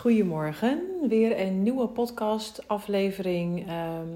Goedemorgen, 0.00 0.82
weer 1.08 1.40
een 1.40 1.62
nieuwe 1.62 1.86
podcast-aflevering. 1.86 3.68
ehm, 3.68 4.08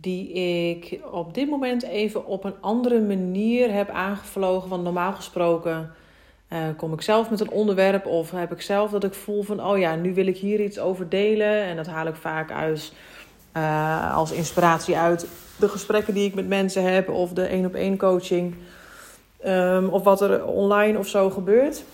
die 0.00 0.32
ik 0.32 1.00
op 1.12 1.34
dit 1.34 1.50
moment 1.50 1.82
even 1.82 2.26
op 2.26 2.44
een 2.44 2.54
andere 2.60 3.00
manier 3.00 3.72
heb 3.72 3.90
aangevlogen. 3.90 4.68
Want 4.68 4.82
normaal 4.82 5.12
gesproken 5.12 5.90
eh, 6.48 6.58
kom 6.76 6.92
ik 6.92 7.00
zelf 7.00 7.30
met 7.30 7.40
een 7.40 7.50
onderwerp 7.50 8.06
of 8.06 8.30
heb 8.30 8.52
ik 8.52 8.60
zelf 8.60 8.90
dat 8.90 9.04
ik 9.04 9.14
voel 9.14 9.42
van: 9.42 9.64
oh 9.64 9.78
ja, 9.78 9.94
nu 9.94 10.14
wil 10.14 10.26
ik 10.26 10.36
hier 10.36 10.60
iets 10.60 10.78
over 10.78 11.08
delen. 11.08 11.62
En 11.62 11.76
dat 11.76 11.86
haal 11.86 12.06
ik 12.06 12.16
vaak 12.16 12.50
uit 12.50 12.92
eh, 13.52 14.16
als 14.16 14.32
inspiratie 14.32 14.96
uit 14.96 15.26
de 15.56 15.68
gesprekken 15.68 16.14
die 16.14 16.26
ik 16.26 16.34
met 16.34 16.48
mensen 16.48 16.92
heb 16.92 17.08
of 17.08 17.32
de 17.32 17.42
één 17.42 17.66
op 17.66 17.74
één 17.74 17.96
coaching. 17.96 18.54
Ehm, 19.40 19.86
of 19.88 20.02
wat 20.02 20.20
er 20.20 20.44
online 20.44 20.98
of 20.98 21.08
zo 21.08 21.30
gebeurt. 21.30 21.84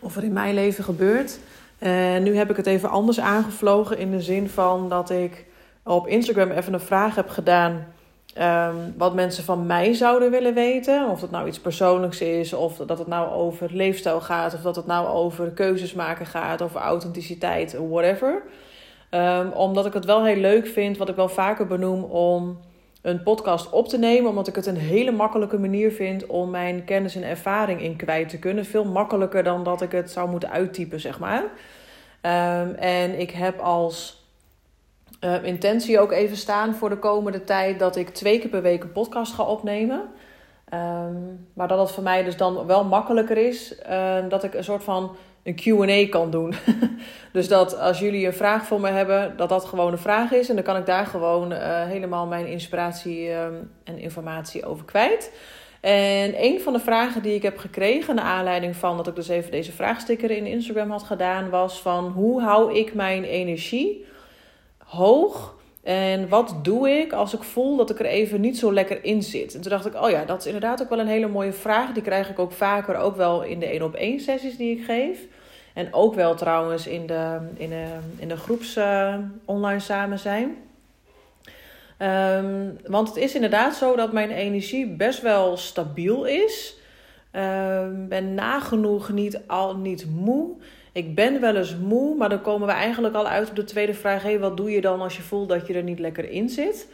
Of 0.00 0.16
er 0.16 0.24
in 0.24 0.32
mijn 0.32 0.54
leven 0.54 0.84
gebeurt. 0.84 1.38
En 1.78 2.22
nu 2.22 2.36
heb 2.36 2.50
ik 2.50 2.56
het 2.56 2.66
even 2.66 2.90
anders 2.90 3.20
aangevlogen 3.20 3.98
in 3.98 4.10
de 4.10 4.20
zin 4.20 4.48
van 4.48 4.88
dat 4.88 5.10
ik 5.10 5.46
op 5.84 6.06
Instagram 6.06 6.50
even 6.50 6.72
een 6.72 6.80
vraag 6.80 7.14
heb 7.14 7.28
gedaan. 7.28 7.86
ehm, 8.34 8.74
wat 8.96 9.14
mensen 9.14 9.44
van 9.44 9.66
mij 9.66 9.92
zouden 9.94 10.30
willen 10.30 10.54
weten. 10.54 11.08
Of 11.08 11.20
dat 11.20 11.30
nou 11.30 11.48
iets 11.48 11.60
persoonlijks 11.60 12.20
is, 12.20 12.52
of 12.52 12.76
dat 12.76 12.98
het 12.98 13.06
nou 13.06 13.30
over 13.30 13.68
leefstijl 13.72 14.20
gaat, 14.20 14.54
of 14.54 14.60
dat 14.60 14.76
het 14.76 14.86
nou 14.86 15.08
over 15.08 15.50
keuzes 15.50 15.94
maken 15.94 16.26
gaat, 16.26 16.62
over 16.62 16.80
authenticiteit, 16.80 17.76
whatever. 17.88 18.42
Ehm, 19.10 19.48
omdat 19.50 19.86
ik 19.86 19.92
het 19.92 20.04
wel 20.04 20.24
heel 20.24 20.36
leuk 20.36 20.66
vind, 20.66 20.96
wat 20.96 21.08
ik 21.08 21.16
wel 21.16 21.28
vaker 21.28 21.66
benoem, 21.66 22.02
om 22.04 22.58
een 23.08 23.22
podcast 23.22 23.70
op 23.70 23.88
te 23.88 23.98
nemen. 23.98 24.30
Omdat 24.30 24.48
ik 24.48 24.54
het 24.54 24.66
een 24.66 24.76
hele 24.76 25.10
makkelijke 25.10 25.58
manier 25.58 25.92
vind 25.92 26.26
om 26.26 26.50
mijn 26.50 26.84
kennis 26.84 27.16
en 27.16 27.22
ervaring 27.22 27.82
in 27.82 27.96
kwijt 27.96 28.28
te 28.28 28.38
kunnen. 28.38 28.64
Veel 28.64 28.84
makkelijker 28.84 29.42
dan 29.42 29.64
dat 29.64 29.82
ik 29.82 29.92
het 29.92 30.10
zou 30.10 30.30
moeten 30.30 30.50
uittypen, 30.50 31.00
zeg 31.00 31.18
maar. 31.18 31.44
Ehm, 32.20 32.74
en 32.74 33.20
ik 33.20 33.30
heb 33.30 33.58
als 33.60 34.16
eh, 35.20 35.44
intentie 35.44 36.00
ook 36.00 36.12
even 36.12 36.36
staan 36.36 36.74
voor 36.74 36.88
de 36.88 36.98
komende 36.98 37.44
tijd 37.44 37.78
dat 37.78 37.96
ik 37.96 38.08
twee 38.08 38.38
keer 38.38 38.50
per 38.50 38.62
week 38.62 38.82
een 38.82 38.92
podcast 38.92 39.32
ga 39.32 39.42
opnemen. 39.42 40.02
Ehm, 40.68 41.14
maar 41.52 41.68
dat 41.68 41.78
het 41.78 41.90
voor 41.90 42.02
mij 42.02 42.24
dus 42.24 42.36
dan 42.36 42.66
wel 42.66 42.84
makkelijker 42.84 43.36
is 43.36 43.78
dat 44.28 44.44
ik 44.44 44.54
een 44.54 44.64
soort 44.64 44.84
van 44.84 45.16
een 45.48 46.08
QA 46.08 46.08
kan 46.10 46.30
doen. 46.30 46.54
dus 47.32 47.48
dat 47.48 47.78
als 47.78 47.98
jullie 47.98 48.26
een 48.26 48.32
vraag 48.32 48.66
voor 48.66 48.80
me 48.80 48.90
hebben, 48.90 49.36
dat 49.36 49.48
dat 49.48 49.64
gewoon 49.64 49.92
een 49.92 49.98
vraag 49.98 50.32
is. 50.32 50.48
En 50.48 50.54
dan 50.54 50.64
kan 50.64 50.76
ik 50.76 50.86
daar 50.86 51.06
gewoon 51.06 51.52
eh, 51.52 51.84
helemaal 51.84 52.26
mijn 52.26 52.46
inspiratie 52.46 53.30
ehm, 53.30 53.54
en 53.84 53.98
informatie 53.98 54.64
over 54.64 54.84
kwijt. 54.84 55.32
En 55.80 56.44
een 56.44 56.60
van 56.60 56.72
de 56.72 56.80
vragen 56.80 57.22
die 57.22 57.34
ik 57.34 57.42
heb 57.42 57.58
gekregen, 57.58 58.14
naar 58.14 58.24
aanleiding 58.24 58.76
van 58.76 58.96
dat 58.96 59.06
ik 59.06 59.14
dus 59.14 59.28
even 59.28 59.50
deze 59.50 59.72
vraagsticker 59.72 60.30
in 60.30 60.46
Instagram 60.46 60.90
had 60.90 61.02
gedaan, 61.02 61.50
was 61.50 61.80
van 61.80 62.04
hoe 62.04 62.42
hou 62.42 62.78
ik 62.78 62.94
mijn 62.94 63.24
energie 63.24 64.04
hoog 64.78 65.56
en 65.88 66.28
wat 66.28 66.54
doe 66.62 66.90
ik 66.90 67.12
als 67.12 67.34
ik 67.34 67.42
voel 67.42 67.76
dat 67.76 67.90
ik 67.90 67.98
er 67.98 68.06
even 68.06 68.40
niet 68.40 68.58
zo 68.58 68.72
lekker 68.72 69.04
in 69.04 69.22
zit? 69.22 69.54
En 69.54 69.60
toen 69.60 69.70
dacht 69.70 69.86
ik, 69.86 69.94
oh 69.94 70.10
ja, 70.10 70.24
dat 70.24 70.40
is 70.40 70.46
inderdaad 70.46 70.82
ook 70.82 70.88
wel 70.88 70.98
een 70.98 71.06
hele 71.06 71.28
mooie 71.28 71.52
vraag. 71.52 71.92
Die 71.92 72.02
krijg 72.02 72.30
ik 72.30 72.38
ook 72.38 72.52
vaker, 72.52 72.96
ook 72.96 73.16
wel 73.16 73.42
in 73.42 73.58
de 73.58 73.66
één 73.66 73.82
op 73.82 73.94
één 73.94 74.20
sessies 74.20 74.56
die 74.56 74.78
ik 74.78 74.84
geef. 74.84 75.18
En 75.78 75.94
ook 75.94 76.14
wel 76.14 76.34
trouwens 76.34 76.86
in 76.86 77.06
de, 77.06 77.38
in 77.56 77.68
de, 77.68 77.86
in 78.16 78.28
de 78.28 78.36
groeps 78.36 78.76
eh, 78.76 79.14
online 79.44 79.80
samen 79.80 80.18
zijn. 80.18 80.56
Ehm, 81.96 82.70
want 82.86 83.08
het 83.08 83.16
is 83.16 83.34
inderdaad 83.34 83.76
zo 83.76 83.96
dat 83.96 84.12
mijn 84.12 84.30
energie 84.30 84.86
best 84.86 85.22
wel 85.22 85.56
stabiel 85.56 86.24
is. 86.24 86.76
Ik 87.32 88.08
ben 88.08 88.34
nagenoeg 88.34 89.12
niet, 89.12 89.40
al, 89.46 89.76
niet 89.76 90.06
moe. 90.10 90.50
Ik 90.92 91.14
ben 91.14 91.40
wel 91.40 91.56
eens 91.56 91.76
moe, 91.76 92.16
maar 92.16 92.28
dan 92.28 92.42
komen 92.42 92.66
we 92.66 92.72
eigenlijk 92.72 93.14
al 93.14 93.28
uit 93.28 93.48
op 93.48 93.56
de 93.56 93.64
tweede 93.64 93.94
vraag. 93.94 94.22
Hey, 94.22 94.38
wat 94.38 94.56
doe 94.56 94.70
je 94.70 94.80
dan 94.80 95.00
als 95.00 95.16
je 95.16 95.22
voelt 95.22 95.48
dat 95.48 95.66
je 95.66 95.74
er 95.74 95.82
niet 95.82 95.98
lekker 95.98 96.30
in 96.30 96.48
zit? 96.48 96.88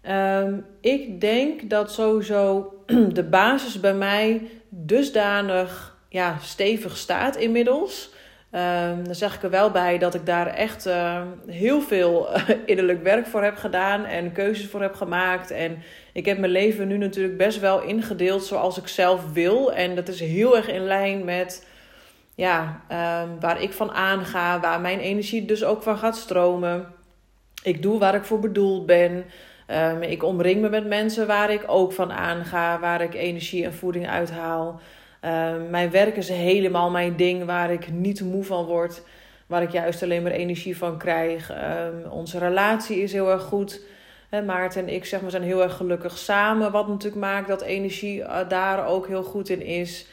Ehm, 0.00 0.54
ik 0.80 1.20
denk 1.20 1.70
dat 1.70 1.92
sowieso 1.92 2.74
de 3.18 3.24
basis 3.24 3.80
bij 3.80 3.94
mij 3.94 4.50
dusdanig 4.68 5.98
ja, 6.10 6.38
stevig 6.40 6.96
staat 6.96 7.36
inmiddels. 7.36 8.10
Um, 8.54 9.04
dan 9.04 9.14
zeg 9.14 9.34
ik 9.34 9.42
er 9.42 9.50
wel 9.50 9.70
bij 9.70 9.98
dat 9.98 10.14
ik 10.14 10.26
daar 10.26 10.46
echt 10.46 10.86
uh, 10.86 11.22
heel 11.46 11.80
veel 11.80 12.28
uh, 12.36 12.48
innerlijk 12.66 13.02
werk 13.02 13.26
voor 13.26 13.42
heb 13.42 13.56
gedaan 13.56 14.04
en 14.04 14.32
keuzes 14.32 14.66
voor 14.66 14.82
heb 14.82 14.94
gemaakt. 14.94 15.50
En 15.50 15.82
ik 16.12 16.24
heb 16.24 16.38
mijn 16.38 16.52
leven 16.52 16.88
nu 16.88 16.96
natuurlijk 16.96 17.36
best 17.36 17.60
wel 17.60 17.82
ingedeeld 17.82 18.44
zoals 18.44 18.78
ik 18.78 18.88
zelf 18.88 19.32
wil. 19.32 19.72
En 19.72 19.94
dat 19.94 20.08
is 20.08 20.20
heel 20.20 20.56
erg 20.56 20.68
in 20.68 20.84
lijn 20.84 21.24
met 21.24 21.66
ja, 22.34 22.82
um, 23.22 23.40
waar 23.40 23.62
ik 23.62 23.72
van 23.72 23.90
aanga, 23.92 24.60
waar 24.60 24.80
mijn 24.80 25.00
energie 25.00 25.44
dus 25.44 25.64
ook 25.64 25.82
van 25.82 25.98
gaat 25.98 26.16
stromen. 26.16 26.86
Ik 27.62 27.82
doe 27.82 27.98
waar 27.98 28.14
ik 28.14 28.24
voor 28.24 28.40
bedoeld 28.40 28.86
ben. 28.86 29.24
Ik 30.00 30.22
omring 30.22 30.60
me 30.60 30.68
met 30.68 30.86
mensen 30.86 31.26
waar 31.26 31.50
ik 31.50 31.62
ook 31.66 31.92
van 31.92 32.12
aanga, 32.12 32.78
waar 32.78 33.00
ik 33.00 33.14
energie 33.14 33.64
en 33.64 33.74
voeding 33.74 34.08
uithaal. 34.08 34.80
Um, 35.24 35.70
mijn 35.70 35.90
werk 35.90 36.16
is 36.16 36.28
helemaal 36.28 36.90
mijn 36.90 37.16
ding, 37.16 37.44
waar 37.44 37.72
ik 37.72 37.92
niet 37.92 38.20
moe 38.20 38.44
van 38.44 38.64
word, 38.64 39.02
waar 39.46 39.62
ik 39.62 39.70
juist 39.70 40.02
alleen 40.02 40.22
maar 40.22 40.32
energie 40.32 40.76
van 40.76 40.98
krijg. 40.98 41.52
onze 42.10 42.38
relatie 42.38 43.02
is 43.02 43.12
heel 43.12 43.30
erg 43.30 43.42
goed. 43.42 43.80
He, 44.30 44.42
Maarten 44.42 44.82
en 44.82 44.94
ik 44.94 45.04
zeg 45.04 45.20
maar, 45.20 45.30
zijn 45.30 45.42
heel 45.42 45.62
erg 45.62 45.76
gelukkig 45.76 46.18
samen, 46.18 46.72
wat 46.72 46.88
natuurlijk 46.88 47.22
maakt 47.22 47.48
dat 47.48 47.62
energie 47.62 48.18
uh, 48.18 48.38
daar 48.48 48.86
ook 48.86 49.06
heel 49.06 49.22
goed 49.22 49.48
in 49.48 49.62
is. 49.62 50.06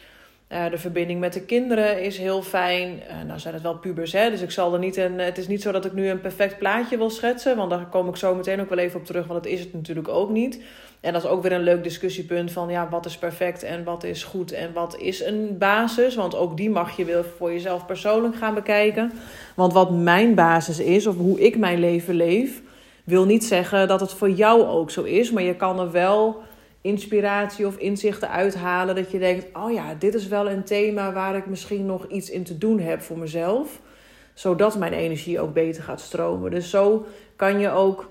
Uh, 0.51 0.69
de 0.69 0.77
verbinding 0.77 1.19
met 1.19 1.33
de 1.33 1.41
kinderen 1.41 2.01
is 2.01 2.17
heel 2.17 2.41
fijn. 2.41 3.01
Uh, 3.07 3.27
nou 3.27 3.39
zijn 3.39 3.53
het 3.53 3.63
wel 3.63 3.77
pubers, 3.77 4.11
hè? 4.11 4.29
dus 4.29 4.41
ik 4.41 4.51
zal 4.51 4.73
er 4.73 4.79
niet 4.79 4.97
een. 4.97 5.19
Het 5.19 5.37
is 5.37 5.47
niet 5.47 5.61
zo 5.61 5.71
dat 5.71 5.85
ik 5.85 5.93
nu 5.93 6.09
een 6.09 6.21
perfect 6.21 6.57
plaatje 6.57 6.97
wil 6.97 7.09
schetsen, 7.09 7.57
want 7.57 7.69
daar 7.69 7.85
kom 7.85 8.07
ik 8.07 8.15
zo 8.15 8.35
meteen 8.35 8.61
ook 8.61 8.69
wel 8.69 8.77
even 8.77 8.99
op 8.99 9.05
terug, 9.05 9.27
want 9.27 9.43
dat 9.43 9.51
is 9.51 9.59
het 9.59 9.73
natuurlijk 9.73 10.07
ook 10.07 10.29
niet. 10.29 10.63
En 10.99 11.13
dat 11.13 11.23
is 11.23 11.29
ook 11.29 11.41
weer 11.41 11.51
een 11.51 11.63
leuk 11.63 11.83
discussiepunt 11.83 12.51
van 12.51 12.69
ja, 12.69 12.89
wat 12.89 13.05
is 13.05 13.17
perfect 13.17 13.63
en 13.63 13.83
wat 13.83 14.03
is 14.03 14.23
goed 14.23 14.51
en 14.51 14.73
wat 14.73 14.97
is 14.97 15.23
een 15.25 15.55
basis. 15.57 16.15
Want 16.15 16.35
ook 16.35 16.57
die 16.57 16.69
mag 16.69 16.97
je 16.97 17.05
wel 17.05 17.23
voor 17.37 17.51
jezelf 17.51 17.85
persoonlijk 17.85 18.35
gaan 18.35 18.53
bekijken. 18.53 19.11
Want 19.55 19.73
wat 19.73 19.91
mijn 19.91 20.35
basis 20.35 20.79
is, 20.79 21.07
of 21.07 21.15
hoe 21.15 21.39
ik 21.39 21.57
mijn 21.57 21.79
leven 21.79 22.15
leef, 22.15 22.61
wil 23.03 23.25
niet 23.25 23.45
zeggen 23.45 23.87
dat 23.87 23.99
het 23.99 24.13
voor 24.13 24.29
jou 24.29 24.63
ook 24.63 24.91
zo 24.91 25.03
is, 25.03 25.31
maar 25.31 25.43
je 25.43 25.55
kan 25.55 25.79
er 25.79 25.91
wel 25.91 26.41
inspiratie 26.81 27.67
of 27.67 27.77
inzichten 27.77 28.29
uithalen. 28.29 28.95
Dat 28.95 29.11
je 29.11 29.19
denkt: 29.19 29.45
oh 29.53 29.71
ja, 29.71 29.93
dit 29.99 30.13
is 30.13 30.27
wel 30.27 30.49
een 30.49 30.63
thema 30.63 31.13
waar 31.13 31.35
ik 31.35 31.45
misschien 31.45 31.85
nog 31.85 32.07
iets 32.07 32.29
in 32.29 32.43
te 32.43 32.57
doen 32.57 32.79
heb 32.79 33.01
voor 33.01 33.17
mezelf. 33.17 33.81
Zodat 34.33 34.77
mijn 34.77 34.93
energie 34.93 35.39
ook 35.39 35.53
beter 35.53 35.83
gaat 35.83 36.01
stromen. 36.01 36.51
Dus 36.51 36.69
zo 36.69 37.05
kan 37.35 37.59
je 37.59 37.69
ook 37.69 38.09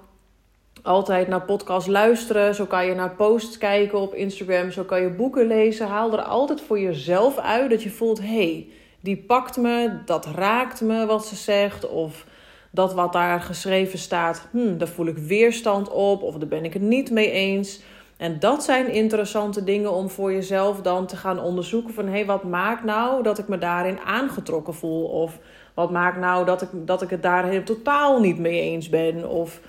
altijd 0.86 1.28
naar 1.28 1.42
podcasts 1.42 1.88
luisteren. 1.88 2.54
Zo 2.54 2.64
kan 2.64 2.86
je 2.86 2.94
naar 2.94 3.14
posts 3.14 3.58
kijken 3.58 3.98
op 3.98 4.14
Instagram. 4.14 4.70
Zo 4.70 4.82
kan 4.82 5.02
je 5.02 5.10
boeken 5.10 5.46
lezen. 5.46 5.86
Haal 5.86 6.12
er 6.12 6.22
altijd 6.22 6.60
voor 6.60 6.80
jezelf 6.80 7.38
uit 7.38 7.70
dat 7.70 7.82
je 7.82 7.90
voelt: 7.90 8.20
hey, 8.20 8.66
die 9.00 9.16
pakt 9.16 9.56
me, 9.56 9.98
dat 10.04 10.26
raakt 10.26 10.80
me 10.80 11.06
wat 11.06 11.26
ze 11.26 11.36
zegt. 11.36 11.88
Of 11.88 12.26
dat 12.70 12.94
wat 12.94 13.12
daar 13.12 13.40
geschreven 13.40 13.98
staat, 13.98 14.48
hmm, 14.50 14.78
daar 14.78 14.88
voel 14.88 15.06
ik 15.06 15.18
weerstand 15.18 15.88
op. 15.90 16.22
Of 16.22 16.34
daar 16.34 16.48
ben 16.48 16.64
ik 16.64 16.72
het 16.72 16.82
niet 16.82 17.10
mee 17.10 17.30
eens. 17.30 17.80
En 18.16 18.38
dat 18.38 18.64
zijn 18.64 18.92
interessante 18.92 19.64
dingen 19.64 19.92
om 19.92 20.10
voor 20.10 20.32
jezelf 20.32 20.80
dan 20.80 21.06
te 21.06 21.16
gaan 21.16 21.40
onderzoeken 21.40 21.94
van 21.94 22.04
hé, 22.04 22.10
hey, 22.10 22.26
wat 22.26 22.44
maakt 22.44 22.84
nou 22.84 23.22
dat 23.22 23.38
ik 23.38 23.48
me 23.48 23.58
daarin 23.58 23.98
aangetrokken 24.00 24.74
voel? 24.74 25.04
Of 25.04 25.38
wat 25.74 25.90
maakt 25.90 26.18
nou 26.18 26.44
dat 26.44 26.62
ik, 26.62 26.68
dat 26.72 27.02
ik 27.02 27.10
het 27.10 27.22
daar 27.22 27.62
totaal 27.62 28.20
niet 28.20 28.38
mee 28.38 28.60
eens 28.60 28.88
ben? 28.88 29.28
Of 29.28 29.60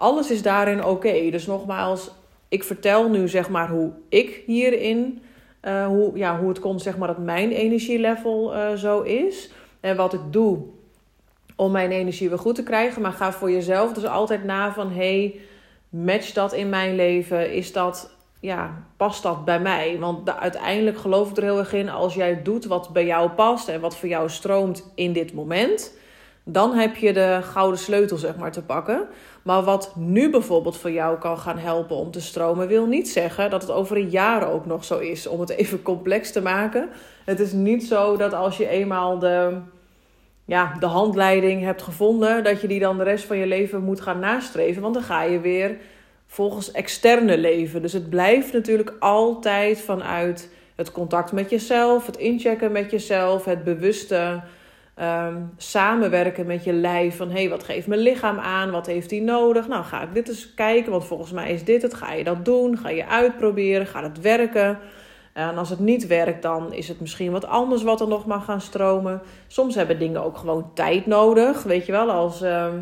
alles 0.00 0.30
is 0.30 0.42
daarin 0.42 0.84
oké. 0.84 1.30
Dus 1.30 1.46
nogmaals, 1.46 2.10
ik 2.48 2.64
vertel 2.64 3.08
nu 3.08 3.28
zeg 3.28 3.48
maar 3.48 3.68
hoe 3.68 3.90
ik 4.08 4.42
hierin, 4.46 5.22
uh, 5.62 5.86
hoe, 5.86 6.18
ja, 6.18 6.38
hoe 6.38 6.48
het 6.48 6.60
komt 6.60 6.82
zeg 6.82 6.96
maar 6.96 7.08
dat 7.08 7.18
mijn 7.18 7.50
energielevel 7.50 8.54
uh, 8.54 8.72
zo 8.72 9.00
is. 9.00 9.50
En 9.80 9.96
wat 9.96 10.12
ik 10.12 10.20
doe 10.30 10.58
om 11.56 11.72
mijn 11.72 11.90
energie 11.90 12.28
weer 12.28 12.38
goed 12.38 12.54
te 12.54 12.62
krijgen. 12.62 13.02
Maar 13.02 13.12
ga 13.12 13.32
voor 13.32 13.50
jezelf 13.50 13.92
dus 13.92 14.06
altijd 14.06 14.44
na 14.44 14.72
van 14.72 14.92
hey, 14.92 15.40
matcht 15.88 16.34
dat 16.34 16.52
in 16.52 16.68
mijn 16.68 16.94
leven? 16.94 17.52
Is 17.52 17.72
dat, 17.72 18.14
ja, 18.40 18.84
past 18.96 19.22
dat 19.22 19.44
bij 19.44 19.60
mij? 19.60 19.96
Want 19.98 20.26
de, 20.26 20.36
uiteindelijk 20.36 20.98
geloof 20.98 21.30
ik 21.30 21.36
er 21.36 21.42
heel 21.42 21.58
erg 21.58 21.72
in, 21.72 21.88
als 21.88 22.14
jij 22.14 22.42
doet 22.42 22.64
wat 22.64 22.92
bij 22.92 23.06
jou 23.06 23.30
past 23.30 23.68
en 23.68 23.80
wat 23.80 23.96
voor 23.96 24.08
jou 24.08 24.28
stroomt 24.28 24.92
in 24.94 25.12
dit 25.12 25.32
moment, 25.32 25.98
dan 26.44 26.74
heb 26.74 26.96
je 26.96 27.12
de 27.12 27.38
gouden 27.42 27.78
sleutel, 27.78 28.16
zeg 28.16 28.36
maar, 28.36 28.52
te 28.52 28.62
pakken. 28.62 29.06
Maar 29.42 29.62
wat 29.62 29.92
nu 29.96 30.30
bijvoorbeeld 30.30 30.76
voor 30.76 30.90
jou 30.90 31.18
kan 31.18 31.38
gaan 31.38 31.58
helpen 31.58 31.96
om 31.96 32.10
te 32.10 32.20
stromen, 32.20 32.68
wil 32.68 32.86
niet 32.86 33.08
zeggen 33.08 33.50
dat 33.50 33.62
het 33.62 33.70
over 33.70 33.96
een 33.96 34.10
jaar 34.10 34.52
ook 34.52 34.66
nog 34.66 34.84
zo 34.84 34.98
is. 34.98 35.26
Om 35.26 35.40
het 35.40 35.50
even 35.50 35.82
complex 35.82 36.32
te 36.32 36.42
maken. 36.42 36.88
Het 37.24 37.40
is 37.40 37.52
niet 37.52 37.84
zo 37.84 38.16
dat 38.16 38.32
als 38.32 38.56
je 38.56 38.68
eenmaal 38.68 39.18
de 39.18 39.58
ja, 40.44 40.76
de 40.78 40.86
handleiding 40.86 41.62
hebt 41.62 41.82
gevonden, 41.82 42.44
dat 42.44 42.60
je 42.60 42.68
die 42.68 42.80
dan 42.80 42.98
de 42.98 43.04
rest 43.04 43.24
van 43.24 43.36
je 43.36 43.46
leven 43.46 43.82
moet 43.82 44.00
gaan 44.00 44.18
nastreven. 44.18 44.82
Want 44.82 44.94
dan 44.94 45.02
ga 45.02 45.22
je 45.22 45.40
weer 45.40 45.76
volgens 46.26 46.72
externe 46.72 47.38
leven. 47.38 47.82
Dus 47.82 47.92
het 47.92 48.10
blijft 48.10 48.52
natuurlijk 48.52 48.94
altijd 48.98 49.80
vanuit 49.80 50.50
het 50.76 50.92
contact 50.92 51.32
met 51.32 51.50
jezelf, 51.50 52.06
het 52.06 52.16
inchecken 52.16 52.72
met 52.72 52.90
jezelf, 52.90 53.44
het 53.44 53.64
bewuste 53.64 54.42
Ehm, 55.00 55.36
samenwerken 55.56 56.46
met 56.46 56.64
je 56.64 56.72
lijf. 56.72 57.16
Van 57.16 57.28
hé, 57.28 57.40
hey, 57.40 57.48
wat 57.48 57.64
geeft 57.64 57.86
mijn 57.86 58.00
lichaam 58.00 58.38
aan? 58.38 58.70
Wat 58.70 58.86
heeft 58.86 59.10
hij 59.10 59.20
nodig? 59.20 59.68
Nou, 59.68 59.84
ga 59.84 60.02
ik 60.02 60.14
dit 60.14 60.28
eens 60.28 60.54
kijken, 60.54 60.90
want 60.90 61.04
volgens 61.04 61.32
mij 61.32 61.52
is 61.52 61.64
dit 61.64 61.82
het. 61.82 61.94
Ga 61.94 62.12
je 62.12 62.24
dat 62.24 62.44
doen? 62.44 62.78
Ga 62.78 62.88
je 62.88 63.06
uitproberen? 63.06 63.86
Gaat 63.86 64.02
het 64.02 64.20
werken? 64.20 64.78
En 65.32 65.56
als 65.56 65.70
het 65.70 65.78
niet 65.78 66.06
werkt, 66.06 66.42
dan 66.42 66.72
is 66.72 66.88
het 66.88 67.00
misschien 67.00 67.32
wat 67.32 67.46
anders 67.46 67.82
wat 67.82 68.00
er 68.00 68.08
nog 68.08 68.26
mag 68.26 68.44
gaan 68.44 68.60
stromen. 68.60 69.20
Soms 69.46 69.74
hebben 69.74 69.98
dingen 69.98 70.24
ook 70.24 70.36
gewoon 70.36 70.70
tijd 70.74 71.06
nodig. 71.06 71.62
Weet 71.62 71.86
je 71.86 71.92
wel, 71.92 72.10
als 72.10 72.42
ehm, 72.42 72.78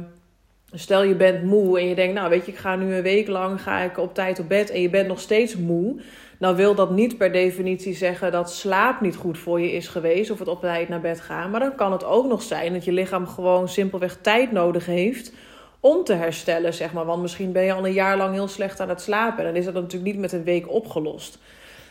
stel 0.72 1.02
je 1.02 1.14
bent 1.14 1.42
moe 1.42 1.78
en 1.78 1.88
je 1.88 1.94
denkt, 1.94 2.14
nou 2.14 2.30
weet 2.30 2.46
je, 2.46 2.52
ik 2.52 2.58
ga 2.58 2.76
nu 2.76 2.94
een 2.94 3.02
week 3.02 3.28
lang 3.28 3.62
ga 3.62 3.78
ik 3.78 3.98
op 3.98 4.14
tijd 4.14 4.38
op 4.38 4.48
bed 4.48 4.70
en 4.70 4.80
je 4.80 4.90
bent 4.90 5.08
nog 5.08 5.20
steeds 5.20 5.56
moe. 5.56 6.00
Nou 6.38 6.56
wil 6.56 6.74
dat 6.74 6.90
niet 6.90 7.18
per 7.18 7.32
definitie 7.32 7.94
zeggen 7.94 8.32
dat 8.32 8.52
slaap 8.52 9.00
niet 9.00 9.16
goed 9.16 9.38
voor 9.38 9.60
je 9.60 9.72
is 9.72 9.88
geweest 9.88 10.30
of 10.30 10.38
het 10.38 10.48
op 10.48 10.60
tijd 10.60 10.88
naar 10.88 11.00
bed 11.00 11.20
gaan. 11.20 11.50
Maar 11.50 11.60
dan 11.60 11.74
kan 11.74 11.92
het 11.92 12.04
ook 12.04 12.26
nog 12.26 12.42
zijn 12.42 12.72
dat 12.72 12.84
je 12.84 12.92
lichaam 12.92 13.26
gewoon 13.26 13.68
simpelweg 13.68 14.18
tijd 14.20 14.52
nodig 14.52 14.86
heeft 14.86 15.32
om 15.80 16.04
te 16.04 16.12
herstellen, 16.12 16.74
zeg 16.74 16.92
maar. 16.92 17.04
Want 17.04 17.22
misschien 17.22 17.52
ben 17.52 17.62
je 17.62 17.72
al 17.72 17.86
een 17.86 17.92
jaar 17.92 18.16
lang 18.16 18.34
heel 18.34 18.48
slecht 18.48 18.80
aan 18.80 18.88
het 18.88 19.00
slapen. 19.00 19.38
En 19.38 19.44
dan 19.44 19.56
is 19.56 19.64
dat 19.64 19.74
natuurlijk 19.74 20.12
niet 20.12 20.20
met 20.20 20.32
een 20.32 20.44
week 20.44 20.70
opgelost. 20.70 21.38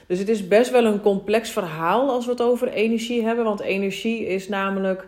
Dus 0.07 0.19
het 0.19 0.29
is 0.29 0.47
best 0.47 0.71
wel 0.71 0.85
een 0.85 1.01
complex 1.01 1.49
verhaal 1.49 2.09
als 2.09 2.25
we 2.25 2.31
het 2.31 2.41
over 2.41 2.67
energie 2.67 3.23
hebben. 3.23 3.45
Want 3.45 3.59
energie 3.59 4.25
is 4.25 4.47
namelijk 4.47 5.07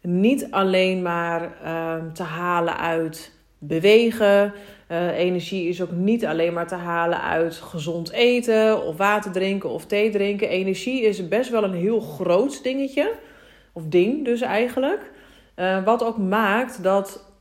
niet 0.00 0.46
alleen 0.50 1.02
maar 1.02 1.56
ehm, 1.62 2.12
te 2.12 2.22
halen 2.22 2.78
uit 2.78 3.32
bewegen. 3.58 4.52
Uh, 4.88 5.18
energie 5.18 5.68
is 5.68 5.82
ook 5.82 5.90
niet 5.90 6.26
alleen 6.26 6.52
maar 6.52 6.68
te 6.68 6.74
halen 6.74 7.22
uit 7.22 7.54
gezond 7.54 8.10
eten 8.10 8.84
of 8.84 8.96
water 8.96 9.32
drinken 9.32 9.70
of 9.70 9.86
thee 9.86 10.10
drinken. 10.10 10.48
Energie 10.48 11.02
is 11.02 11.28
best 11.28 11.50
wel 11.50 11.64
een 11.64 11.74
heel 11.74 12.00
groot 12.00 12.62
dingetje. 12.62 13.12
Of 13.72 13.82
ding 13.86 14.24
dus 14.24 14.40
eigenlijk. 14.40 15.10
Uh, 15.56 15.84
wat 15.84 16.04
ook 16.04 16.18
maakt 16.18 16.82
dat 16.82 17.32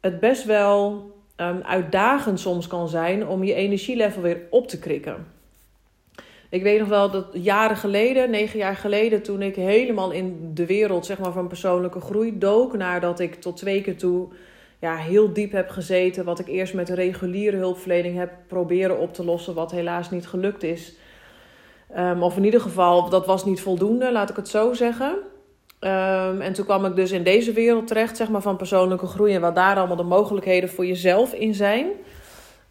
het 0.00 0.20
best 0.20 0.44
wel 0.44 1.10
um, 1.36 1.62
uitdagend 1.62 2.40
soms 2.40 2.66
kan 2.66 2.88
zijn 2.88 3.26
om 3.26 3.44
je 3.44 3.54
energielevel 3.54 4.22
weer 4.22 4.40
op 4.50 4.68
te 4.68 4.78
krikken. 4.78 5.26
Ik 6.50 6.62
weet 6.62 6.78
nog 6.78 6.88
wel 6.88 7.10
dat 7.10 7.26
jaren 7.32 7.76
geleden, 7.76 8.30
negen 8.30 8.58
jaar 8.58 8.76
geleden, 8.76 9.22
toen 9.22 9.42
ik 9.42 9.56
helemaal 9.56 10.10
in 10.10 10.50
de 10.54 10.66
wereld 10.66 11.06
zeg 11.06 11.18
maar, 11.18 11.32
van 11.32 11.48
persoonlijke 11.48 12.00
groei 12.00 12.38
dook, 12.38 12.76
nadat 12.76 13.20
ik 13.20 13.34
tot 13.34 13.56
twee 13.56 13.82
keer 13.82 13.96
toe 13.96 14.28
ja, 14.80 14.96
heel 14.96 15.32
diep 15.32 15.52
heb 15.52 15.68
gezeten, 15.68 16.24
wat 16.24 16.38
ik 16.38 16.48
eerst 16.48 16.74
met 16.74 16.88
reguliere 16.88 17.56
hulpverlening 17.56 18.16
heb 18.16 18.32
proberen 18.46 18.98
op 18.98 19.14
te 19.14 19.24
lossen, 19.24 19.54
wat 19.54 19.70
helaas 19.70 20.10
niet 20.10 20.26
gelukt 20.26 20.62
is. 20.62 20.96
Um, 21.96 22.22
of 22.22 22.36
in 22.36 22.44
ieder 22.44 22.60
geval, 22.60 23.08
dat 23.08 23.26
was 23.26 23.44
niet 23.44 23.60
voldoende, 23.60 24.12
laat 24.12 24.30
ik 24.30 24.36
het 24.36 24.48
zo 24.48 24.72
zeggen. 24.72 25.16
Um, 25.80 26.40
en 26.40 26.52
toen 26.52 26.64
kwam 26.64 26.84
ik 26.84 26.96
dus 26.96 27.10
in 27.10 27.22
deze 27.22 27.52
wereld 27.52 27.86
terecht, 27.86 28.16
zeg 28.16 28.28
maar, 28.28 28.42
van 28.42 28.56
persoonlijke 28.56 29.06
groei 29.06 29.34
en 29.34 29.40
wat 29.40 29.54
daar 29.54 29.76
allemaal 29.76 29.96
de 29.96 30.02
mogelijkheden 30.02 30.68
voor 30.68 30.86
jezelf 30.86 31.32
in 31.32 31.54
zijn. 31.54 31.86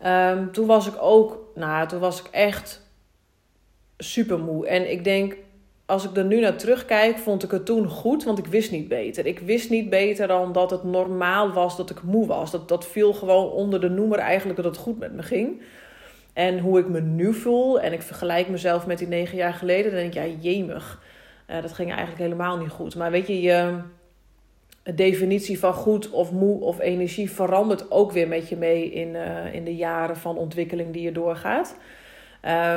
Um, 0.06 0.52
toen 0.52 0.66
was 0.66 0.88
ik 0.88 0.94
ook, 1.00 1.40
nou, 1.56 1.88
toen 1.88 2.00
was 2.00 2.19
ik 2.19 2.28
echt 2.31 2.81
super 3.98 4.40
moe. 4.40 4.68
En 4.68 4.92
ik 4.92 5.04
denk, 5.04 5.38
als 5.86 6.06
ik 6.06 6.18
er 6.18 6.26
nu 6.26 6.40
naar 6.40 6.56
terugkijk, 6.56 7.18
vond 7.18 7.44
ik 7.44 7.52
het 7.52 7.66
toen 7.66 7.88
goed, 7.88 8.24
want 8.24 8.38
ik 8.38 8.48
wist 8.48 8.72
niet 8.72 8.88
beter. 8.88 9.26
Ik 9.26 9.40
wist 9.40 9.70
niet 9.70 9.90
beter 9.90 10.28
dan 10.28 10.52
dat 10.52 10.72
het 10.72 10.84
normaal 10.84 11.52
was 11.52 11.78
dat 11.78 11.90
ik 11.90 12.02
moe 12.02 12.28
was. 12.28 12.52
Dat, 12.52 12.68
dat 12.68 12.88
viel 12.88 13.14
gewoon 13.14 13.52
onder 13.52 13.82
de 13.82 13.90
noemer 13.90 14.20
eigenlijk 14.20 14.62
dat 14.62 14.66
het 14.66 14.84
goed 14.84 15.00
met 15.00 15.14
me 15.14 15.24
ging. 15.24 15.62
En 16.34 16.60
hoe 16.60 16.80
ik 16.80 16.88
me 16.88 17.02
nu 17.02 17.34
voel, 17.34 17.80
en 17.80 17.94
ik 17.94 18.02
vergelijk 18.02 18.48
mezelf 18.48 18.86
met 18.86 18.98
die 18.98 19.08
negen 19.08 19.38
jaar 19.38 19.54
geleden, 19.54 19.92
dan 19.92 20.00
denk 20.00 20.14
ik, 20.14 20.22
ja, 20.24 20.50
jemig. 20.50 21.02
Uh, 21.50 21.62
dat 21.62 21.74
ging 21.74 21.90
eigenlijk 21.90 22.22
helemaal 22.22 22.58
niet 22.58 22.70
goed. 22.70 22.96
Maar 22.96 23.12
weet 23.12 23.28
je, 23.28 23.42
je 23.42 23.80
definitie 24.94 25.60
van 25.60 25.74
goed 25.74 26.10
of 26.10 26.31
moe 26.31 26.62
of 26.62 26.80
energie 26.80 27.31
verandert 27.31 27.92
ook 27.92 28.12
weer 28.12 28.28
met 28.28 28.50
je 28.50 28.56
mee 28.56 28.92
in, 28.92 29.08
uh, 29.08 29.54
in 29.54 29.64
de 29.64 29.76
jaren 29.76 30.18
van 30.18 30.38
ontwikkeling 30.38 30.94
die 30.94 31.02
je 31.02 31.12
doorgaat. 31.12 31.78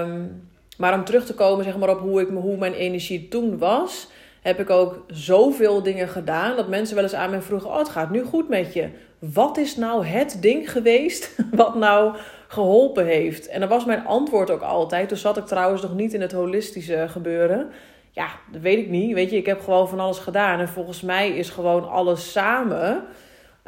Um, 0.00 0.48
maar 0.78 0.94
om 0.94 1.04
terug 1.04 1.26
te 1.26 1.34
komen 1.34 1.64
zeg 1.64 1.76
maar, 1.76 1.88
op 1.88 2.00
hoe, 2.00 2.20
ik, 2.20 2.28
hoe 2.28 2.56
mijn 2.56 2.72
energie 2.72 3.28
toen 3.28 3.58
was, 3.58 4.08
heb 4.42 4.60
ik 4.60 4.70
ook 4.70 5.04
zoveel 5.06 5.82
dingen 5.82 6.08
gedaan 6.08 6.56
dat 6.56 6.68
mensen 6.68 6.94
wel 6.94 7.04
eens 7.04 7.14
aan 7.14 7.30
mij 7.30 7.42
vroegen: 7.42 7.70
Oh, 7.70 7.78
het 7.78 7.88
gaat 7.88 8.10
nu 8.10 8.24
goed 8.24 8.48
met 8.48 8.72
je. 8.72 8.88
Wat 9.18 9.56
is 9.56 9.76
nou 9.76 10.06
het 10.06 10.38
ding 10.40 10.72
geweest 10.72 11.36
wat 11.50 11.74
nou 11.74 12.16
geholpen 12.48 13.06
heeft? 13.06 13.48
En 13.48 13.60
dan 13.60 13.68
was 13.68 13.84
mijn 13.84 14.06
antwoord 14.06 14.50
ook 14.50 14.62
altijd. 14.62 15.08
Toen 15.08 15.18
zat 15.18 15.36
ik 15.36 15.46
trouwens 15.46 15.82
nog 15.82 15.94
niet 15.94 16.14
in 16.14 16.20
het 16.20 16.32
holistische 16.32 17.06
gebeuren. 17.08 17.68
Ja, 18.10 18.28
dat 18.52 18.60
weet 18.60 18.78
ik 18.78 18.88
niet. 18.88 19.14
Weet 19.14 19.30
je, 19.30 19.36
ik 19.36 19.46
heb 19.46 19.60
gewoon 19.60 19.88
van 19.88 20.00
alles 20.00 20.18
gedaan. 20.18 20.60
En 20.60 20.68
volgens 20.68 21.00
mij 21.00 21.30
is 21.30 21.50
gewoon 21.50 21.90
alles 21.90 22.32
samen 22.32 23.04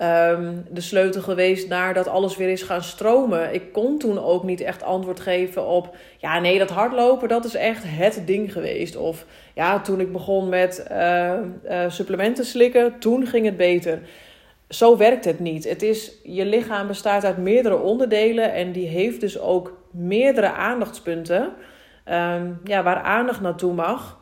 um, 0.03 0.67
de 0.71 0.81
sleutel 0.81 1.23
geweest 1.23 1.69
naar 1.69 1.95
dat 1.95 2.09
alles 2.09 2.37
weer 2.37 2.49
is 2.49 2.63
gaan 2.63 2.83
stromen. 2.83 3.55
Ik 3.55 3.73
kon 3.73 3.99
toen 3.99 4.19
ook 4.19 4.45
niet 4.45 4.61
echt 4.61 4.83
antwoord 4.83 5.21
geven 5.21 5.67
op, 5.67 5.97
ja 6.19 6.39
nee, 6.39 6.59
dat 6.59 6.71
hardlopen, 6.71 7.29
dat 7.29 7.45
is 7.45 7.55
echt 7.55 7.83
het 7.87 8.27
ding 8.27 8.53
geweest. 8.53 8.97
Of 8.97 9.27
ja, 9.55 9.81
toen 9.81 10.01
ik 10.01 10.13
begon 10.13 10.49
met 10.49 10.87
uh, 10.91 11.33
uh, 11.71 11.85
supplementen 11.89 12.45
slikken, 12.45 12.99
toen 12.99 13.27
ging 13.27 13.45
het 13.45 13.57
beter. 13.57 14.01
Zo 14.69 14.97
werkt 14.97 15.25
het 15.25 15.41
niet. 15.41 15.69
Het 15.69 15.83
is, 15.83 16.13
je 16.23 16.45
lichaam 16.45 16.87
bestaat 16.87 17.25
uit 17.25 17.37
meerdere 17.37 17.79
onderdelen 17.79 18.53
en 18.53 18.73
die 18.73 18.89
heeft 18.89 19.21
dus 19.21 19.41
ook 19.41 19.79
meerdere 19.91 20.53
aandachtspunten. 20.53 21.53
Um, 22.13 22.61
ja, 22.65 22.83
waar 22.83 22.97
aandacht 23.03 23.41
naartoe 23.41 23.73
mag 23.73 24.20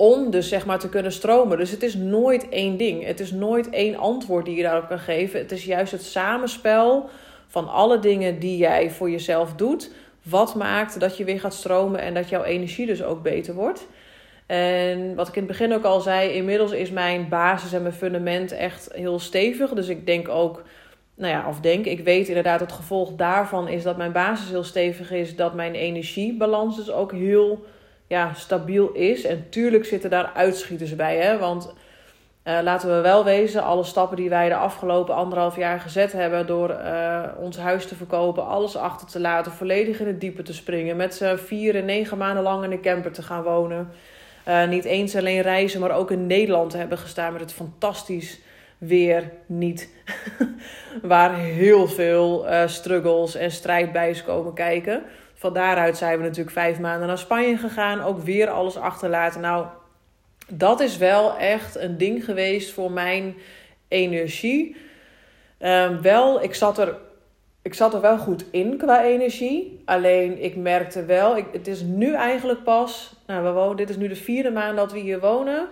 om 0.00 0.30
dus 0.30 0.48
zeg 0.48 0.66
maar 0.66 0.78
te 0.78 0.88
kunnen 0.88 1.12
stromen. 1.12 1.58
Dus 1.58 1.70
het 1.70 1.82
is 1.82 1.94
nooit 1.94 2.48
één 2.48 2.76
ding. 2.76 3.04
Het 3.04 3.20
is 3.20 3.30
nooit 3.30 3.70
één 3.70 3.96
antwoord 3.96 4.44
die 4.44 4.56
je 4.56 4.62
daarop 4.62 4.88
kan 4.88 4.98
geven. 4.98 5.40
Het 5.40 5.52
is 5.52 5.64
juist 5.64 5.92
het 5.92 6.02
samenspel 6.02 7.08
van 7.46 7.68
alle 7.68 7.98
dingen 7.98 8.38
die 8.38 8.56
jij 8.56 8.90
voor 8.90 9.10
jezelf 9.10 9.54
doet. 9.54 9.90
Wat 10.22 10.54
maakt 10.54 11.00
dat 11.00 11.16
je 11.16 11.24
weer 11.24 11.40
gaat 11.40 11.54
stromen 11.54 12.00
en 12.00 12.14
dat 12.14 12.28
jouw 12.28 12.42
energie 12.42 12.86
dus 12.86 13.02
ook 13.02 13.22
beter 13.22 13.54
wordt. 13.54 13.86
En 14.46 15.14
wat 15.14 15.28
ik 15.28 15.36
in 15.36 15.42
het 15.42 15.50
begin 15.50 15.74
ook 15.74 15.84
al 15.84 16.00
zei, 16.00 16.30
inmiddels 16.30 16.72
is 16.72 16.90
mijn 16.90 17.28
basis 17.28 17.72
en 17.72 17.82
mijn 17.82 17.94
fundament 17.94 18.52
echt 18.52 18.88
heel 18.92 19.18
stevig. 19.18 19.70
Dus 19.70 19.88
ik 19.88 20.06
denk 20.06 20.28
ook, 20.28 20.62
nou 21.14 21.32
ja, 21.32 21.48
of 21.48 21.60
denk, 21.60 21.84
ik 21.84 22.00
weet 22.00 22.28
inderdaad 22.28 22.60
het 22.60 22.72
gevolg 22.72 23.12
daarvan 23.12 23.68
is 23.68 23.82
dat 23.82 23.96
mijn 23.96 24.12
basis 24.12 24.48
heel 24.48 24.64
stevig 24.64 25.10
is. 25.10 25.36
Dat 25.36 25.54
mijn 25.54 25.74
energiebalans 25.74 26.76
dus 26.76 26.90
ook 26.90 27.12
heel 27.12 27.64
ja, 28.10 28.34
stabiel 28.34 28.92
is. 28.92 29.24
En 29.24 29.46
tuurlijk 29.50 29.84
zitten 29.84 30.10
daar 30.10 30.30
uitschieters 30.34 30.96
bij. 30.96 31.16
Hè? 31.16 31.38
Want 31.38 31.74
uh, 32.44 32.58
laten 32.62 32.96
we 32.96 33.00
wel 33.00 33.24
wezen, 33.24 33.62
alle 33.62 33.84
stappen 33.84 34.16
die 34.16 34.28
wij 34.28 34.48
de 34.48 34.54
afgelopen 34.54 35.14
anderhalf 35.14 35.56
jaar 35.56 35.80
gezet 35.80 36.12
hebben 36.12 36.46
door 36.46 36.70
uh, 36.70 37.22
ons 37.38 37.56
huis 37.56 37.86
te 37.86 37.94
verkopen, 37.94 38.46
alles 38.46 38.76
achter 38.76 39.06
te 39.06 39.20
laten, 39.20 39.52
volledig 39.52 40.00
in 40.00 40.06
het 40.06 40.20
diepe 40.20 40.42
te 40.42 40.54
springen, 40.54 40.96
met 40.96 41.14
z'n 41.14 41.36
vier 41.36 41.76
en 41.76 41.84
negen 41.84 42.18
maanden 42.18 42.42
lang 42.42 42.64
in 42.64 42.72
een 42.72 42.80
camper 42.80 43.12
te 43.12 43.22
gaan 43.22 43.42
wonen. 43.42 43.90
Uh, 44.48 44.68
niet 44.68 44.84
eens 44.84 45.16
alleen 45.16 45.42
reizen, 45.42 45.80
maar 45.80 45.96
ook 45.96 46.10
in 46.10 46.26
Nederland 46.26 46.72
hebben 46.72 46.98
gestaan 46.98 47.32
met 47.32 47.40
het 47.40 47.52
fantastisch 47.52 48.40
weer 48.78 49.30
niet. 49.46 49.88
Waar 51.02 51.34
heel 51.34 51.88
veel 51.88 52.46
struggles 52.66 53.34
en 53.34 53.50
strijd 53.50 53.92
bij 53.92 54.10
is 54.10 54.24
komen 54.24 54.54
kijken. 54.54 55.02
Van 55.40 55.52
daaruit 55.52 55.96
zijn 55.96 56.18
we 56.18 56.24
natuurlijk 56.24 56.50
vijf 56.50 56.78
maanden 56.78 57.08
naar 57.08 57.18
Spanje 57.18 57.56
gegaan. 57.56 58.02
Ook 58.02 58.18
weer 58.18 58.48
alles 58.48 58.76
achterlaten. 58.76 59.40
Nou, 59.40 59.66
dat 60.48 60.80
is 60.80 60.96
wel 60.96 61.36
echt 61.36 61.76
een 61.76 61.98
ding 61.98 62.24
geweest 62.24 62.72
voor 62.72 62.90
mijn 62.90 63.34
energie. 63.88 64.76
Um, 65.60 66.02
wel, 66.02 66.42
ik 66.42 66.54
zat, 66.54 66.78
er, 66.78 66.96
ik 67.62 67.74
zat 67.74 67.94
er 67.94 68.00
wel 68.00 68.18
goed 68.18 68.44
in 68.50 68.76
qua 68.76 69.04
energie. 69.04 69.82
Alleen 69.84 70.42
ik 70.42 70.56
merkte 70.56 71.04
wel, 71.04 71.34
het 71.52 71.66
is 71.66 71.82
nu 71.82 72.14
eigenlijk 72.14 72.62
pas, 72.62 73.16
nou, 73.26 73.44
we 73.44 73.50
wonen, 73.50 73.76
dit 73.76 73.90
is 73.90 73.96
nu 73.96 74.08
de 74.08 74.16
vierde 74.16 74.50
maand 74.50 74.76
dat 74.76 74.92
we 74.92 74.98
hier 74.98 75.20
wonen. 75.20 75.68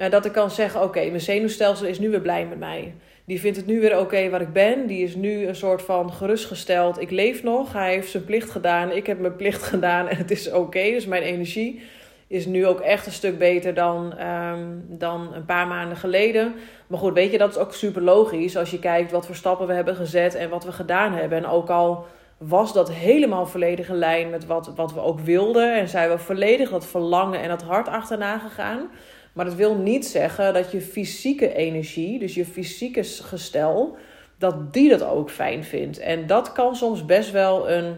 Uh, 0.00 0.10
dat 0.10 0.24
ik 0.24 0.32
kan 0.32 0.50
zeggen: 0.50 0.82
Oké, 0.82 1.00
mijn 1.00 1.20
zenuwstelsel 1.20 1.86
is 1.86 1.98
nu 1.98 2.10
weer 2.10 2.20
blij 2.20 2.46
met 2.46 2.58
mij. 2.58 2.94
Die 3.24 3.40
vindt 3.40 3.56
het 3.56 3.66
nu 3.66 3.80
weer 3.80 3.98
oké 3.98 4.30
waar 4.30 4.40
ik 4.40 4.52
ben. 4.52 4.86
Die 4.86 5.02
is 5.02 5.14
nu 5.14 5.46
een 5.46 5.56
soort 5.56 5.82
van 5.82 6.12
gerustgesteld. 6.12 7.00
Ik 7.00 7.10
leef 7.10 7.42
nog. 7.42 7.72
Hij 7.72 7.92
heeft 7.92 8.10
zijn 8.10 8.24
plicht 8.24 8.50
gedaan. 8.50 8.92
Ik 8.92 9.06
heb 9.06 9.18
mijn 9.18 9.36
plicht 9.36 9.62
gedaan 9.62 10.08
en 10.08 10.16
het 10.16 10.30
is 10.30 10.48
oké. 10.48 10.58
Okay. 10.58 10.92
Dus 10.92 11.06
mijn 11.06 11.22
energie 11.22 11.82
is 12.26 12.46
nu 12.46 12.66
ook 12.66 12.80
echt 12.80 13.06
een 13.06 13.12
stuk 13.12 13.38
beter 13.38 13.74
dan, 13.74 14.14
um, 14.20 14.84
dan 14.88 15.34
een 15.34 15.44
paar 15.44 15.66
maanden 15.66 15.96
geleden. 15.96 16.54
Maar 16.86 16.98
goed, 16.98 17.14
weet 17.14 17.32
je, 17.32 17.38
dat 17.38 17.50
is 17.50 17.56
ook 17.56 17.74
super 17.74 18.02
logisch 18.02 18.56
als 18.56 18.70
je 18.70 18.78
kijkt 18.78 19.10
wat 19.10 19.26
voor 19.26 19.34
stappen 19.34 19.66
we 19.66 19.72
hebben 19.72 19.96
gezet 19.96 20.34
en 20.34 20.50
wat 20.50 20.64
we 20.64 20.72
gedaan 20.72 21.12
hebben. 21.12 21.38
En 21.38 21.46
ook 21.46 21.70
al 21.70 22.06
was 22.38 22.72
dat 22.72 22.92
helemaal 22.92 23.46
volledig 23.46 23.88
in 23.88 23.96
lijn 23.96 24.30
met 24.30 24.46
wat, 24.46 24.72
wat 24.76 24.94
we 24.94 25.00
ook 25.00 25.20
wilden 25.20 25.74
en 25.74 25.88
zijn 25.88 26.10
we 26.10 26.18
volledig 26.18 26.70
dat 26.70 26.86
verlangen 26.86 27.40
en 27.40 27.48
dat 27.48 27.62
hart 27.62 27.88
achterna 27.88 28.38
gegaan 28.38 28.88
maar 29.32 29.44
dat 29.44 29.54
wil 29.54 29.74
niet 29.74 30.06
zeggen 30.06 30.54
dat 30.54 30.70
je 30.72 30.80
fysieke 30.80 31.54
energie, 31.54 32.18
dus 32.18 32.34
je 32.34 32.44
fysieke 32.44 33.04
gestel, 33.04 33.96
dat 34.38 34.72
die 34.72 34.88
dat 34.88 35.02
ook 35.02 35.30
fijn 35.30 35.64
vindt. 35.64 35.98
En 35.98 36.26
dat 36.26 36.52
kan 36.52 36.76
soms 36.76 37.04
best 37.04 37.30
wel 37.30 37.70
een 37.70 37.96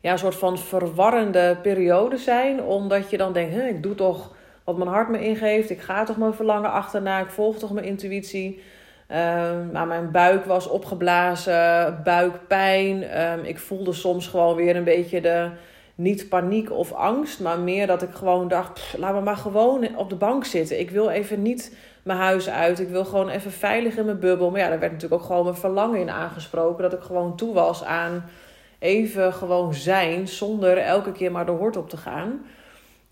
ja, 0.00 0.16
soort 0.16 0.34
van 0.34 0.58
verwarrende 0.58 1.56
periode 1.62 2.16
zijn, 2.16 2.62
omdat 2.62 3.10
je 3.10 3.16
dan 3.16 3.32
denkt: 3.32 3.56
ik 3.56 3.82
doe 3.82 3.94
toch 3.94 4.34
wat 4.64 4.76
mijn 4.76 4.90
hart 4.90 5.08
me 5.08 5.20
ingeeft. 5.20 5.70
Ik 5.70 5.80
ga 5.80 6.04
toch 6.04 6.16
mijn 6.16 6.34
verlangen 6.34 6.70
achterna. 6.70 7.20
Ik 7.20 7.30
volg 7.30 7.58
toch 7.58 7.72
mijn 7.72 7.86
intuïtie. 7.86 8.62
Maar 9.72 9.86
mijn 9.86 10.10
buik 10.10 10.44
was 10.44 10.68
opgeblazen, 10.68 12.00
buikpijn. 12.04 13.20
Um, 13.22 13.44
ik 13.44 13.58
voelde 13.58 13.92
soms 13.92 14.26
gewoon 14.26 14.56
weer 14.56 14.76
een 14.76 14.84
beetje 14.84 15.20
de, 15.20 15.50
niet 15.94 16.28
paniek 16.28 16.70
of 16.70 16.92
angst, 16.92 17.40
maar 17.40 17.58
meer 17.58 17.86
dat 17.86 18.02
ik 18.02 18.10
gewoon 18.14 18.48
dacht: 18.48 18.94
laat 18.98 19.14
me 19.14 19.20
maar 19.20 19.36
gewoon 19.36 19.96
op 19.96 20.10
de 20.10 20.16
bank 20.16 20.44
zitten. 20.44 20.80
Ik 20.80 20.90
wil 20.90 21.08
even 21.08 21.42
niet 21.42 21.76
mijn 22.02 22.18
huis 22.18 22.48
uit. 22.48 22.80
Ik 22.80 22.88
wil 22.88 23.04
gewoon 23.04 23.28
even 23.28 23.52
veilig 23.52 23.96
in 23.96 24.04
mijn 24.04 24.18
bubbel. 24.18 24.50
Maar 24.50 24.60
ja, 24.60 24.68
daar 24.68 24.78
werd 24.78 24.92
natuurlijk 24.92 25.20
ook 25.22 25.28
gewoon 25.28 25.44
mijn 25.44 25.56
verlangen 25.56 26.00
in 26.00 26.10
aangesproken. 26.10 26.82
Dat 26.82 26.92
ik 26.92 27.02
gewoon 27.02 27.36
toe 27.36 27.54
was 27.54 27.84
aan 27.84 28.24
even 28.84 29.32
gewoon 29.32 29.74
zijn 29.74 30.28
zonder 30.28 30.78
elke 30.78 31.12
keer 31.12 31.32
maar 31.32 31.46
de 31.46 31.52
hort 31.52 31.76
op 31.76 31.88
te 31.88 31.96
gaan. 31.96 32.44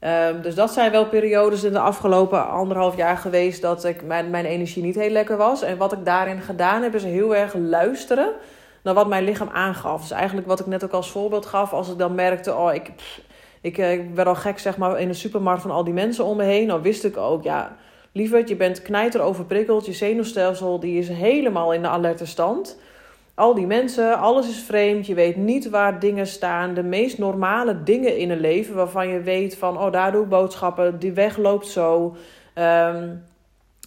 Um, 0.00 0.42
dus 0.42 0.54
dat 0.54 0.72
zijn 0.72 0.90
wel 0.90 1.06
periodes 1.06 1.64
in 1.64 1.72
de 1.72 1.78
afgelopen 1.78 2.48
anderhalf 2.48 2.96
jaar 2.96 3.16
geweest 3.16 3.62
dat 3.62 3.84
ik 3.84 4.02
mijn, 4.02 4.30
mijn 4.30 4.44
energie 4.44 4.82
niet 4.82 4.94
heel 4.94 5.10
lekker 5.10 5.36
was. 5.36 5.62
En 5.62 5.76
wat 5.76 5.92
ik 5.92 6.04
daarin 6.04 6.40
gedaan 6.40 6.82
heb, 6.82 6.94
is 6.94 7.04
heel 7.04 7.36
erg 7.36 7.54
luisteren 7.54 8.30
naar 8.82 8.94
wat 8.94 9.08
mijn 9.08 9.24
lichaam 9.24 9.48
aangaf. 9.52 10.00
Dus 10.00 10.10
eigenlijk 10.10 10.46
wat 10.46 10.60
ik 10.60 10.66
net 10.66 10.84
ook 10.84 10.92
als 10.92 11.10
voorbeeld 11.10 11.46
gaf, 11.46 11.72
als 11.72 11.90
ik 11.90 11.98
dan 11.98 12.14
merkte, 12.14 12.54
oh, 12.54 12.74
ik, 12.74 12.90
ik, 13.60 13.78
eh, 13.78 13.92
ik 13.92 14.14
werd 14.14 14.28
al 14.28 14.34
gek 14.34 14.58
zeg 14.58 14.76
maar 14.76 15.00
in 15.00 15.08
de 15.08 15.14
supermarkt 15.14 15.62
van 15.62 15.70
al 15.70 15.84
die 15.84 15.94
mensen 15.94 16.24
om 16.24 16.36
me 16.36 16.44
heen. 16.44 16.68
Dan 16.68 16.82
wist 16.82 17.04
ik 17.04 17.16
ook, 17.16 17.42
ja, 17.42 17.76
lieverd, 18.12 18.48
je 18.48 18.56
bent 18.56 18.82
knijter 18.82 19.20
overprikkeld. 19.20 19.86
Je 19.86 19.92
zenuwstelsel 19.92 20.80
die 20.80 20.98
is 20.98 21.08
helemaal 21.08 21.72
in 21.72 21.82
de 21.82 21.88
alerte 21.88 22.26
stand. 22.26 22.78
Al 23.34 23.54
die 23.54 23.66
mensen, 23.66 24.18
alles 24.18 24.48
is 24.48 24.62
vreemd. 24.62 25.06
Je 25.06 25.14
weet 25.14 25.36
niet 25.36 25.70
waar 25.70 25.98
dingen 25.98 26.26
staan. 26.26 26.74
De 26.74 26.82
meest 26.82 27.18
normale 27.18 27.82
dingen 27.82 28.16
in 28.16 28.30
een 28.30 28.40
leven 28.40 28.74
waarvan 28.74 29.08
je 29.08 29.20
weet 29.20 29.56
van, 29.56 29.78
oh, 29.78 29.92
daar 29.92 30.12
doe 30.12 30.22
ik 30.22 30.28
boodschappen. 30.28 30.98
Die 30.98 31.12
weg 31.12 31.36
loopt 31.36 31.66
zo. 31.66 32.16
Um, 32.58 33.22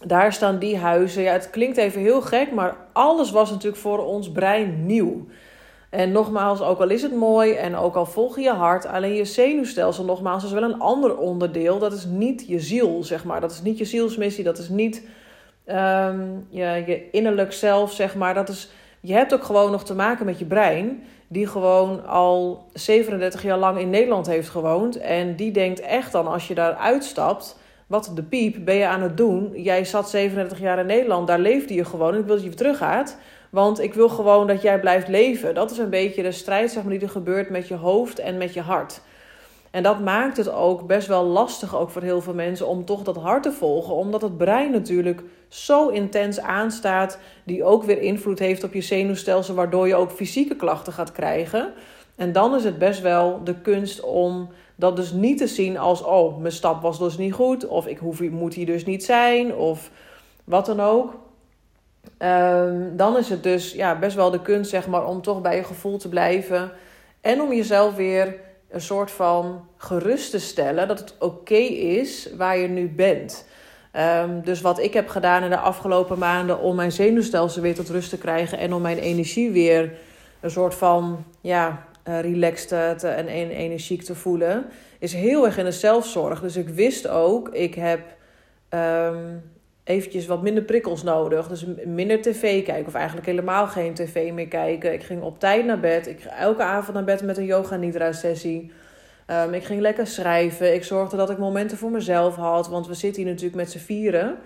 daar 0.04 0.32
staan 0.32 0.58
die 0.58 0.76
huizen. 0.76 1.22
Ja, 1.22 1.32
het 1.32 1.50
klinkt 1.50 1.76
even 1.76 2.00
heel 2.00 2.22
gek, 2.22 2.52
maar 2.52 2.76
alles 2.92 3.30
was 3.30 3.50
natuurlijk 3.50 3.82
voor 3.82 3.98
ons 3.98 4.32
brein 4.32 4.86
nieuw. 4.86 5.26
En 5.90 6.12
nogmaals, 6.12 6.60
ook 6.60 6.80
al 6.80 6.90
is 6.90 7.02
het 7.02 7.14
mooi 7.14 7.52
en 7.52 7.76
ook 7.76 7.94
al 7.94 8.06
volg 8.06 8.38
je 8.38 8.50
hart, 8.50 8.86
alleen 8.86 9.14
je 9.14 9.24
zenuwstelsel, 9.24 10.04
nogmaals, 10.04 10.44
is 10.44 10.52
wel 10.52 10.62
een 10.62 10.80
ander 10.80 11.16
onderdeel. 11.16 11.78
Dat 11.78 11.92
is 11.92 12.04
niet 12.04 12.44
je 12.46 12.60
ziel, 12.60 13.04
zeg 13.04 13.24
maar. 13.24 13.40
Dat 13.40 13.50
is 13.50 13.62
niet 13.62 13.78
je 13.78 13.84
zielsmissie, 13.84 14.44
dat 14.44 14.58
is 14.58 14.68
niet 14.68 15.02
um, 15.66 16.46
je, 16.48 16.82
je 16.86 17.10
innerlijk 17.10 17.52
zelf, 17.52 17.92
zeg 17.92 18.14
maar. 18.14 18.34
Dat 18.34 18.48
is, 18.48 18.70
je 19.00 19.12
hebt 19.12 19.34
ook 19.34 19.44
gewoon 19.44 19.70
nog 19.70 19.84
te 19.84 19.94
maken 19.94 20.26
met 20.26 20.38
je 20.38 20.44
brein, 20.44 21.02
die 21.28 21.46
gewoon 21.46 22.06
al 22.06 22.66
37 22.72 23.42
jaar 23.42 23.58
lang 23.58 23.78
in 23.78 23.90
Nederland 23.90 24.26
heeft 24.26 24.48
gewoond. 24.48 24.96
En 24.96 25.36
die 25.36 25.50
denkt 25.50 25.80
echt 25.80 26.12
dan, 26.12 26.26
als 26.26 26.48
je 26.48 26.54
daar 26.54 26.74
uitstapt 26.74 27.58
wat 27.86 28.10
de 28.14 28.22
piep 28.22 28.64
ben 28.64 28.74
je 28.74 28.86
aan 28.86 29.02
het 29.02 29.16
doen? 29.16 29.62
Jij 29.62 29.84
zat 29.84 30.10
37 30.10 30.60
jaar 30.60 30.78
in 30.78 30.86
Nederland, 30.86 31.26
daar 31.26 31.38
leefde 31.38 31.74
je 31.74 31.84
gewoon. 31.84 32.14
Ik 32.14 32.24
wil 32.24 32.34
dat 32.34 32.42
je 32.42 32.48
weer 32.48 32.56
teruggaat. 32.56 33.18
Want 33.50 33.80
ik 33.80 33.94
wil 33.94 34.08
gewoon 34.08 34.46
dat 34.46 34.62
jij 34.62 34.80
blijft 34.80 35.08
leven. 35.08 35.54
Dat 35.54 35.70
is 35.70 35.78
een 35.78 35.90
beetje 35.90 36.22
de 36.22 36.32
strijd 36.32 36.70
zeg 36.70 36.82
maar, 36.82 36.92
die 36.92 37.02
er 37.02 37.08
gebeurt 37.08 37.50
met 37.50 37.68
je 37.68 37.74
hoofd 37.74 38.18
en 38.18 38.38
met 38.38 38.54
je 38.54 38.60
hart. 38.60 39.00
En 39.70 39.82
dat 39.82 40.00
maakt 40.00 40.36
het 40.36 40.50
ook 40.50 40.86
best 40.86 41.08
wel 41.08 41.24
lastig 41.24 41.76
ook 41.76 41.90
voor 41.90 42.02
heel 42.02 42.20
veel 42.20 42.34
mensen 42.34 42.66
om 42.66 42.84
toch 42.84 43.02
dat 43.02 43.16
hart 43.16 43.42
te 43.42 43.52
volgen. 43.52 43.94
Omdat 43.94 44.22
het 44.22 44.36
brein 44.36 44.70
natuurlijk 44.70 45.22
zo 45.48 45.88
intens 45.88 46.40
aanstaat. 46.40 47.18
Die 47.44 47.64
ook 47.64 47.84
weer 47.84 47.98
invloed 48.00 48.38
heeft 48.38 48.64
op 48.64 48.74
je 48.74 48.80
zenuwstelsel. 48.80 49.54
Waardoor 49.54 49.86
je 49.86 49.94
ook 49.94 50.10
fysieke 50.10 50.56
klachten 50.56 50.92
gaat 50.92 51.12
krijgen. 51.12 51.72
En 52.16 52.32
dan 52.32 52.54
is 52.54 52.64
het 52.64 52.78
best 52.78 53.00
wel 53.00 53.40
de 53.44 53.54
kunst 53.60 54.00
om 54.00 54.48
dat 54.76 54.96
dus 54.96 55.12
niet 55.12 55.38
te 55.38 55.46
zien 55.46 55.78
als, 55.78 56.02
oh, 56.02 56.38
mijn 56.38 56.52
stap 56.52 56.82
was 56.82 56.98
dus 56.98 57.16
niet 57.16 57.32
goed, 57.32 57.66
of 57.66 57.86
ik 57.86 57.98
hoef, 57.98 58.20
moet 58.20 58.54
hier 58.54 58.66
dus 58.66 58.84
niet 58.84 59.04
zijn, 59.04 59.54
of 59.54 59.90
wat 60.44 60.66
dan 60.66 60.80
ook. 60.80 61.14
Um, 62.18 62.96
dan 62.96 63.16
is 63.16 63.28
het 63.28 63.42
dus 63.42 63.72
ja, 63.72 63.98
best 63.98 64.16
wel 64.16 64.30
de 64.30 64.42
kunst, 64.42 64.70
zeg 64.70 64.86
maar, 64.86 65.06
om 65.06 65.22
toch 65.22 65.40
bij 65.40 65.56
je 65.56 65.64
gevoel 65.64 65.98
te 65.98 66.08
blijven. 66.08 66.72
En 67.20 67.40
om 67.40 67.52
jezelf 67.52 67.94
weer 67.94 68.34
een 68.70 68.80
soort 68.80 69.10
van 69.10 69.68
gerust 69.76 70.30
te 70.30 70.38
stellen 70.38 70.88
dat 70.88 70.98
het 70.98 71.14
oké 71.18 71.54
is 71.54 72.28
waar 72.36 72.58
je 72.58 72.68
nu 72.68 72.88
bent. 72.88 73.46
Um, 74.22 74.40
dus 74.44 74.60
wat 74.60 74.78
ik 74.78 74.92
heb 74.92 75.08
gedaan 75.08 75.42
in 75.42 75.50
de 75.50 75.58
afgelopen 75.58 76.18
maanden 76.18 76.60
om 76.60 76.76
mijn 76.76 76.92
zenuwstelsel 76.92 77.62
weer 77.62 77.74
tot 77.74 77.88
rust 77.88 78.10
te 78.10 78.18
krijgen 78.18 78.58
en 78.58 78.72
om 78.72 78.82
mijn 78.82 78.98
energie 78.98 79.50
weer 79.50 79.92
een 80.40 80.50
soort 80.50 80.74
van 80.74 81.24
ja, 81.40 81.85
uh, 82.08 82.20
relaxed 82.20 82.68
te, 82.98 83.08
en 83.08 83.28
energiek 83.48 84.02
te 84.02 84.14
voelen, 84.14 84.66
is 84.98 85.12
heel 85.12 85.46
erg 85.46 85.58
in 85.58 85.64
de 85.64 85.72
zelfzorg. 85.72 86.40
Dus 86.40 86.56
ik 86.56 86.68
wist 86.68 87.08
ook, 87.08 87.48
ik 87.48 87.74
heb 87.74 88.00
um, 88.70 89.42
eventjes 89.84 90.26
wat 90.26 90.42
minder 90.42 90.62
prikkels 90.62 91.02
nodig. 91.02 91.48
Dus 91.48 91.66
minder 91.84 92.22
tv 92.22 92.64
kijken, 92.64 92.86
of 92.86 92.94
eigenlijk 92.94 93.26
helemaal 93.26 93.66
geen 93.66 93.94
tv 93.94 94.32
meer 94.32 94.48
kijken. 94.48 94.92
Ik 94.92 95.02
ging 95.02 95.22
op 95.22 95.38
tijd 95.38 95.64
naar 95.64 95.80
bed. 95.80 96.06
Ik 96.06 96.20
ging 96.20 96.34
elke 96.34 96.62
avond 96.62 96.94
naar 96.94 97.04
bed 97.04 97.22
met 97.22 97.36
een 97.36 97.44
yoga 97.44 97.76
nidra 97.76 98.12
sessie. 98.12 98.72
Um, 99.30 99.54
ik 99.54 99.64
ging 99.64 99.80
lekker 99.80 100.06
schrijven. 100.06 100.74
Ik 100.74 100.84
zorgde 100.84 101.16
dat 101.16 101.30
ik 101.30 101.38
momenten 101.38 101.78
voor 101.78 101.90
mezelf 101.90 102.36
had. 102.36 102.68
Want 102.68 102.86
we 102.86 102.94
zitten 102.94 103.22
hier 103.22 103.30
natuurlijk 103.30 103.56
met 103.56 103.70
z'n 103.70 103.78
vieren. 103.78 104.36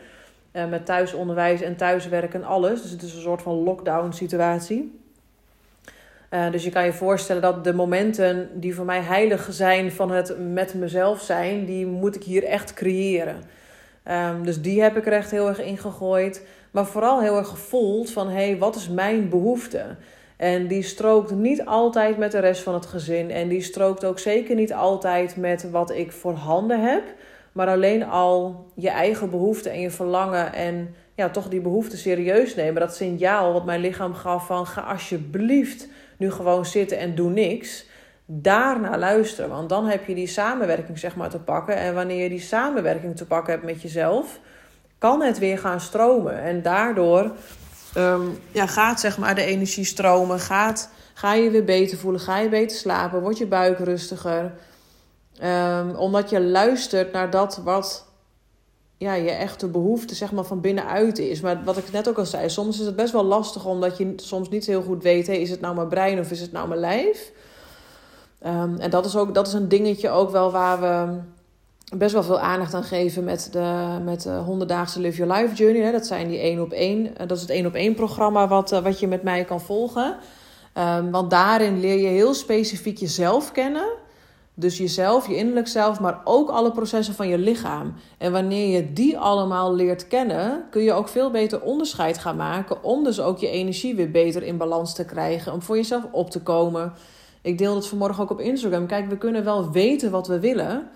Uh, 0.53 0.69
met 0.69 0.87
thuisonderwijs 0.87 1.61
en 1.61 1.77
thuiswerk 1.77 2.35
en 2.35 2.45
alles. 2.45 2.83
Dus 2.83 2.91
het 2.91 3.03
is 3.03 3.15
een 3.15 3.21
soort 3.21 3.43
van 3.43 3.55
lockdown 3.55 4.13
situatie. 4.13 5.01
Uh, 6.31 6.51
dus 6.51 6.65
je 6.65 6.71
kan 6.71 6.85
je 6.85 6.93
voorstellen 6.93 7.43
dat 7.43 7.65
de 7.65 7.73
momenten 7.73 8.49
die 8.61 8.75
voor 8.75 8.85
mij 8.85 9.01
heilig 9.01 9.49
zijn 9.51 9.93
van 9.93 10.11
het 10.11 10.37
met 10.53 10.75
mezelf 10.75 11.21
zijn, 11.21 11.65
die 11.65 11.87
moet 11.87 12.15
ik 12.15 12.23
hier 12.23 12.45
echt 12.45 12.75
creëren. 12.75 13.37
Um, 14.11 14.45
dus 14.45 14.61
die 14.61 14.83
heb 14.83 14.97
ik 14.97 15.07
er 15.07 15.13
echt 15.13 15.31
heel 15.31 15.49
erg 15.49 15.61
in 15.61 15.79
gegooid. 15.79 16.47
Maar 16.71 16.87
vooral 16.87 17.21
heel 17.21 17.37
erg 17.37 17.49
gevoeld 17.49 18.11
van 18.11 18.29
hé, 18.29 18.47
hey, 18.47 18.59
wat 18.59 18.77
is 18.77 18.89
mijn 18.89 19.29
behoefte? 19.29 19.97
En 20.37 20.67
die 20.67 20.83
strookt 20.83 21.31
niet 21.31 21.65
altijd 21.65 22.19
met 22.19 22.33
de 22.33 22.39
rest 22.39 22.63
van 22.63 22.75
het 22.75 22.87
gezin. 22.87 23.31
En 23.31 23.49
die 23.49 23.63
strookt 23.63 24.05
ook 24.05 24.19
zeker 24.19 24.55
niet 24.55 24.73
altijd 24.73 25.37
met 25.37 25.71
wat 25.71 25.91
ik 25.91 26.13
voor 26.13 26.33
handen 26.35 26.81
heb. 26.81 27.03
Maar 27.53 27.69
alleen 27.69 28.05
al 28.05 28.67
je 28.75 28.91
eigen 28.91 29.31
behoefte 29.31 29.71
en 29.71 29.81
je 29.81 29.91
verlangen 29.91 30.53
en 30.53 30.95
ja, 31.15 31.29
toch 31.29 31.49
die 31.49 31.61
behoefte 31.61 31.97
serieus 31.97 32.55
nemen. 32.55 32.81
Dat 32.81 32.97
signaal 32.97 33.53
wat 33.53 33.65
mijn 33.65 33.81
lichaam 33.81 34.15
gaf 34.15 34.47
van 34.47 34.67
ga 34.67 34.81
alsjeblieft 34.81 35.89
nu 36.21 36.31
gewoon 36.31 36.67
zitten 36.67 36.99
en 36.99 37.15
doe 37.15 37.31
niks. 37.31 37.87
Daarna 38.27 38.99
luisteren. 38.99 39.51
Want 39.51 39.69
dan 39.69 39.87
heb 39.87 40.07
je 40.07 40.15
die 40.15 40.27
samenwerking 40.27 40.99
zeg 40.99 41.17
maar 41.17 41.31
te 41.31 41.39
pakken. 41.39 41.77
En 41.77 41.95
wanneer 41.95 42.23
je 42.23 42.29
die 42.29 42.41
samenwerking 42.41 43.17
te 43.17 43.27
pakken 43.27 43.53
hebt 43.53 43.65
met 43.65 43.83
jezelf, 43.83 44.39
kan 44.99 45.23
het 45.23 45.39
weer 45.39 45.59
gaan 45.59 45.81
stromen. 45.81 46.43
En 46.43 46.63
daardoor 46.63 47.33
um, 47.97 48.39
ja, 48.53 48.67
gaat 48.67 49.01
zeg 49.01 49.19
maar 49.19 49.35
de 49.35 49.45
energie 49.45 49.85
stromen. 49.85 50.41
Gaat, 50.41 50.91
ga 51.15 51.35
je 51.35 51.51
weer 51.51 51.65
beter 51.65 51.99
voelen. 51.99 52.21
Ga 52.21 52.39
je 52.39 52.49
beter 52.49 52.77
slapen. 52.77 53.21
Wordt 53.21 53.39
je 53.39 53.47
buik 53.47 53.79
rustiger. 53.79 54.53
Um, 55.43 55.95
omdat 55.95 56.31
je 56.31 56.41
luistert 56.41 57.13
naar 57.13 57.31
dat 57.31 57.61
wat 57.65 58.10
ja, 59.01 59.15
je 59.15 59.31
echte 59.31 59.67
behoefte 59.67 60.15
zeg 60.15 60.33
maar, 60.33 60.45
van 60.45 60.61
binnenuit 60.61 61.19
is. 61.19 61.41
Maar 61.41 61.65
wat 61.65 61.77
ik 61.77 61.93
net 61.93 62.09
ook 62.09 62.19
al 62.19 62.27
zei, 62.27 62.51
soms 62.51 62.81
is 62.81 62.87
het 62.87 62.97
best 62.97 63.13
wel 63.13 63.25
lastig 63.25 63.67
omdat 63.67 63.99
je 63.99 64.13
soms 64.17 64.49
niet 64.49 64.67
heel 64.67 64.83
goed 64.83 65.03
weet: 65.03 65.27
hey, 65.27 65.41
is 65.41 65.51
het 65.51 65.61
nou 65.61 65.75
mijn 65.75 65.89
brein 65.89 66.19
of 66.19 66.31
is 66.31 66.41
het 66.41 66.53
nou 66.53 66.69
mijn 66.69 66.81
lijf? 66.81 67.33
Um, 68.47 68.77
en 68.79 68.91
dat 68.91 69.07
is, 69.07 69.17
ook, 69.17 69.35
dat 69.35 69.47
is 69.47 69.53
een 69.53 69.69
dingetje 69.69 70.11
ook 70.11 70.31
wel 70.31 70.51
waar 70.51 70.81
we 70.81 71.19
best 71.97 72.13
wel 72.13 72.23
veel 72.23 72.39
aandacht 72.41 72.75
aan 72.75 72.83
geven 72.83 73.25
met 73.25 73.49
de, 73.53 73.99
met 74.05 74.23
de 74.23 74.31
100 74.31 74.97
Live 74.97 75.17
Your 75.17 75.33
Life 75.33 75.55
Journey. 75.55 75.83
Hè. 75.83 75.93
Dat 75.93 76.07
zijn 76.07 76.29
die 76.29 76.39
één 76.39 76.61
op 76.61 76.73
één. 76.73 77.15
Dat 77.17 77.37
is 77.37 77.41
het 77.41 77.51
één 77.51 77.67
op 77.67 77.75
één 77.75 77.95
programma 77.95 78.49
wat, 78.49 78.73
eh, 78.73 78.83
wat 78.83 79.01
je 79.01 79.07
met 79.07 79.23
mij 79.23 79.45
kan 79.45 79.61
volgen. 79.61 80.17
Um, 80.75 81.11
want 81.11 81.31
daarin 81.31 81.81
leer 81.81 81.99
je 81.99 82.07
heel 82.07 82.35
specifiek 82.35 82.99
jezelf 82.99 83.53
kennen. 83.53 83.89
Dus 84.61 84.79
jezelf, 84.79 85.29
je 85.29 85.37
innerlijk 85.37 85.69
zelf, 85.69 86.01
maar 86.01 86.21
ook 86.25 86.51
alle 86.51 86.71
processen 86.71 87.15
van 87.15 87.29
je 87.29 87.39
lichaam. 87.39 87.95
En 88.19 88.33
wanneer 88.33 88.77
je 88.77 88.93
die 88.93 89.19
allemaal 89.19 89.75
leert 89.75 90.09
kennen, 90.09 90.65
kun 90.71 90.83
je 90.83 90.93
ook 90.93 91.09
veel 91.09 91.31
beter 91.31 91.61
onderscheid 91.61 92.19
gaan 92.19 92.37
maken. 92.37 92.85
Om 92.85 93.05
dus 93.05 93.21
ook 93.21 93.39
je 93.39 93.49
energie 93.49 93.95
weer 93.95 94.11
beter 94.11 94.43
in 94.43 94.57
balans 94.57 94.95
te 94.95 95.05
krijgen. 95.05 95.53
Om 95.53 95.63
voor 95.63 95.77
jezelf 95.77 96.03
op 96.11 96.31
te 96.31 96.43
komen. 96.43 96.93
Ik 97.43 97.59
deel 97.59 97.75
het 97.75 97.87
vanmorgen 97.87 98.23
ook 98.23 98.31
op 98.31 98.41
Instagram. 98.41 98.87
Kijk, 98.87 99.09
we 99.09 99.19
kunnen 99.19 99.45
wel 99.45 99.71
weten 99.71 100.11
wat 100.11 100.27
we 100.27 100.41
willen. 100.41 100.89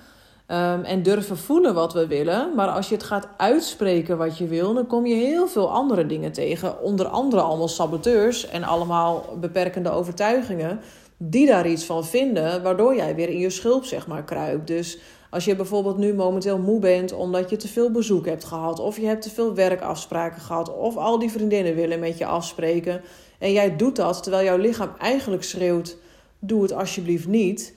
Um, 0.49 0.83
en 0.85 1.03
durven 1.03 1.39
voelen 1.39 1.75
wat 1.75 1.93
we 1.93 2.07
willen. 2.07 2.55
Maar 2.55 2.69
als 2.69 2.89
je 2.89 2.95
het 2.95 3.05
gaat 3.05 3.29
uitspreken 3.37 4.19
wat 4.19 4.39
je 4.39 4.47
wil, 4.47 4.75
dan 4.75 4.87
kom 4.87 5.07
je 5.07 5.15
heel 5.15 5.47
veel 5.49 5.71
andere 5.71 6.07
dingen 6.07 6.33
tegen. 6.33 6.83
Onder 6.83 7.07
andere 7.07 7.43
allemaal 7.43 7.69
saboteurs 7.69 8.49
en 8.49 8.65
allemaal 8.65 9.37
beperkende 9.41 9.91
overtuigingen 9.91 10.81
die 11.17 11.47
daar 11.47 11.69
iets 11.69 11.85
van 11.85 12.05
vinden, 12.05 12.63
waardoor 12.63 12.97
jij 12.97 13.15
weer 13.15 13.29
in 13.29 13.39
je 13.39 13.51
schulp 13.51 13.85
zeg 13.85 14.07
maar 14.07 14.25
kruipt. 14.25 14.67
Dus 14.67 14.99
als 15.31 15.45
je 15.45 15.57
bijvoorbeeld 15.57 15.99
nu 15.99 16.15
momenteel 16.15 16.59
moe 16.59 16.81
bent 16.81 17.13
omdat 17.13 17.51
je 17.51 17.57
te 17.57 17.69
veel 17.69 17.91
bezoek 17.91 18.27
hebt 18.27 18.45
gehad, 18.45 18.81
of 18.81 18.97
je 18.97 19.07
hebt 19.07 19.23
te 19.23 19.31
veel 19.31 19.55
werkafspraken 19.55 20.41
gehad, 20.41 20.77
of 20.77 20.97
al 20.97 21.19
die 21.19 21.31
vriendinnen 21.31 21.75
willen 21.75 22.01
met 22.01 22.19
je 22.19 22.27
afspreken 22.27 23.01
en 23.39 23.53
jij 23.53 23.77
doet 23.77 23.97
dat 23.97 24.23
terwijl 24.23 24.45
jouw 24.45 24.57
lichaam 24.57 24.91
eigenlijk 24.99 25.43
schreeuwt: 25.43 25.97
doe 26.39 26.63
het 26.63 26.73
alsjeblieft 26.73 27.27
niet. 27.27 27.75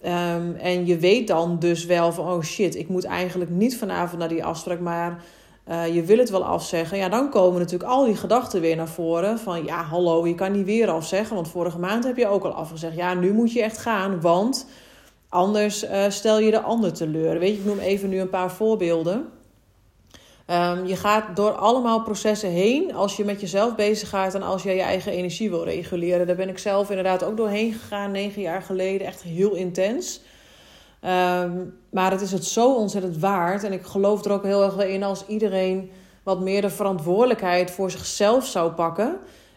Ehm, 0.00 0.54
en 0.54 0.86
je 0.86 0.98
weet 0.98 1.26
dan 1.26 1.58
dus 1.58 1.84
wel 1.84 2.12
van, 2.12 2.32
oh 2.32 2.42
shit, 2.42 2.74
ik 2.74 2.88
moet 2.88 3.04
eigenlijk 3.04 3.50
niet 3.50 3.76
vanavond 3.76 4.18
naar 4.18 4.28
die 4.28 4.44
afspraak, 4.44 4.80
maar 4.80 5.24
uh, 5.68 5.94
je 5.94 6.02
wil 6.02 6.18
het 6.18 6.30
wel 6.30 6.44
afzeggen. 6.44 6.98
Ja, 6.98 7.08
dan 7.08 7.30
komen 7.30 7.60
natuurlijk 7.60 7.90
al 7.90 8.04
die 8.04 8.16
gedachten 8.16 8.60
weer 8.60 8.76
naar 8.76 8.88
voren. 8.88 9.38
Van 9.38 9.64
ja, 9.64 9.82
hallo, 9.82 10.26
je 10.26 10.34
kan 10.34 10.52
niet 10.52 10.66
weer 10.66 10.90
afzeggen, 10.90 11.34
want 11.34 11.48
vorige 11.48 11.78
maand 11.78 12.04
heb 12.04 12.16
je 12.16 12.26
ook 12.26 12.44
al 12.44 12.52
afgezegd. 12.52 12.96
Ja, 12.96 13.14
nu 13.14 13.32
moet 13.32 13.52
je 13.52 13.62
echt 13.62 13.78
gaan, 13.78 14.20
want 14.20 14.66
anders 15.28 15.84
uh, 15.84 16.04
stel 16.08 16.38
je 16.38 16.50
de 16.50 16.60
ander 16.60 16.92
teleur. 16.92 17.38
Weet 17.38 17.52
je, 17.52 17.58
ik 17.58 17.64
noem 17.64 17.78
even 17.78 18.08
nu 18.08 18.20
een 18.20 18.30
paar 18.30 18.52
voorbeelden. 18.52 19.28
Um, 20.50 20.86
je 20.86 20.96
gaat 20.96 21.36
door 21.36 21.50
allemaal 21.50 22.02
processen 22.02 22.50
heen 22.50 22.94
als 22.94 23.16
je 23.16 23.24
met 23.24 23.40
jezelf 23.40 23.74
bezig 23.74 24.08
gaat 24.08 24.34
en 24.34 24.42
als 24.42 24.62
je 24.62 24.70
je 24.70 24.82
eigen 24.82 25.12
energie 25.12 25.50
wil 25.50 25.64
reguleren. 25.64 26.26
Daar 26.26 26.36
ben 26.36 26.48
ik 26.48 26.58
zelf 26.58 26.88
inderdaad 26.88 27.24
ook 27.24 27.36
doorheen 27.36 27.72
gegaan, 27.72 28.10
negen 28.10 28.42
jaar 28.42 28.62
geleden. 28.62 29.06
Echt 29.06 29.22
heel 29.22 29.54
intens. 29.54 30.20
Um, 31.04 31.74
maar 31.90 32.10
het 32.10 32.20
is 32.20 32.32
het 32.32 32.44
zo 32.44 32.74
ontzettend 32.74 33.18
waard. 33.18 33.64
En 33.64 33.72
ik 33.72 33.82
geloof 33.82 34.24
er 34.24 34.32
ook 34.32 34.44
heel 34.44 34.62
erg 34.62 34.86
in 34.86 35.02
als 35.02 35.26
iedereen 35.26 35.90
wat 36.22 36.40
meer 36.40 36.60
de 36.60 36.70
verantwoordelijkheid 36.70 37.70
voor 37.70 37.90
zichzelf 37.90 38.46
zou 38.46 38.72
pakken. 38.72 39.16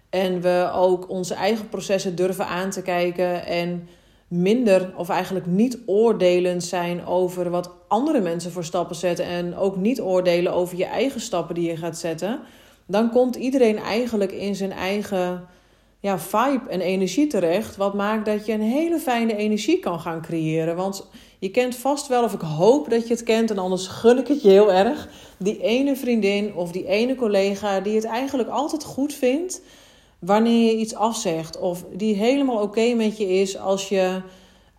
En 0.10 0.41
we 0.41 0.71
ook 0.74 1.10
onze 1.10 1.33
eigen 1.33 1.69
processen 1.69 2.15
durven 2.15 2.48
aan 2.48 2.69
te 2.69 2.81
kijken. 2.81 3.45
En 3.45 3.88
minder 4.27 4.93
of 4.95 5.10
eigenlijk 5.10 5.45
niet 5.45 5.77
oordelend 5.86 6.63
zijn 6.63 7.05
over 7.05 7.50
wat 7.50 7.71
andere 7.88 8.19
mensen 8.19 8.51
voor 8.51 8.63
stappen 8.63 8.95
zetten. 8.95 9.25
En 9.25 9.55
ook 9.55 9.75
niet 9.75 10.01
oordelen 10.01 10.53
over 10.53 10.77
je 10.77 10.86
eigen 10.86 11.21
stappen 11.21 11.55
die 11.55 11.69
je 11.69 11.77
gaat 11.77 11.98
zetten. 11.98 12.39
Dan 12.86 13.10
komt 13.10 13.36
iedereen 13.36 13.77
eigenlijk 13.77 14.31
in 14.31 14.55
zijn 14.55 14.71
eigen 14.71 15.48
ja, 16.00 16.19
vibe 16.19 16.69
en 16.69 16.81
energie 16.81 17.27
terecht. 17.27 17.77
Wat 17.77 17.93
maakt 17.93 18.25
dat 18.25 18.45
je 18.45 18.53
een 18.53 18.62
hele 18.62 19.00
fijne 19.00 19.36
energie 19.36 19.79
kan 19.79 20.00
gaan 20.00 20.21
creëren. 20.21 20.75
Want 20.75 21.07
je 21.41 21.51
kent 21.51 21.75
vast 21.75 22.07
wel, 22.07 22.24
of 22.24 22.33
ik 22.33 22.41
hoop 22.41 22.89
dat 22.89 23.07
je 23.07 23.13
het 23.13 23.24
kent, 23.24 23.51
en 23.51 23.57
anders 23.57 23.88
gun 23.88 24.17
ik 24.17 24.27
het 24.27 24.41
je 24.41 24.50
heel 24.50 24.71
erg. 24.71 25.07
Die 25.38 25.62
ene 25.62 25.95
vriendin 25.95 26.55
of 26.55 26.71
die 26.71 26.88
ene 26.88 27.15
collega 27.15 27.79
die 27.79 27.95
het 27.95 28.03
eigenlijk 28.03 28.50
altijd 28.50 28.83
goed 28.83 29.13
vindt 29.13 29.62
wanneer 30.19 30.65
je 30.65 30.77
iets 30.77 30.95
afzegt. 30.95 31.60
Of 31.60 31.83
die 31.93 32.15
helemaal 32.15 32.62
oké 32.62 32.93
met 32.93 33.17
je 33.17 33.27
is 33.27 33.57
als 33.57 33.89
je 33.89 34.21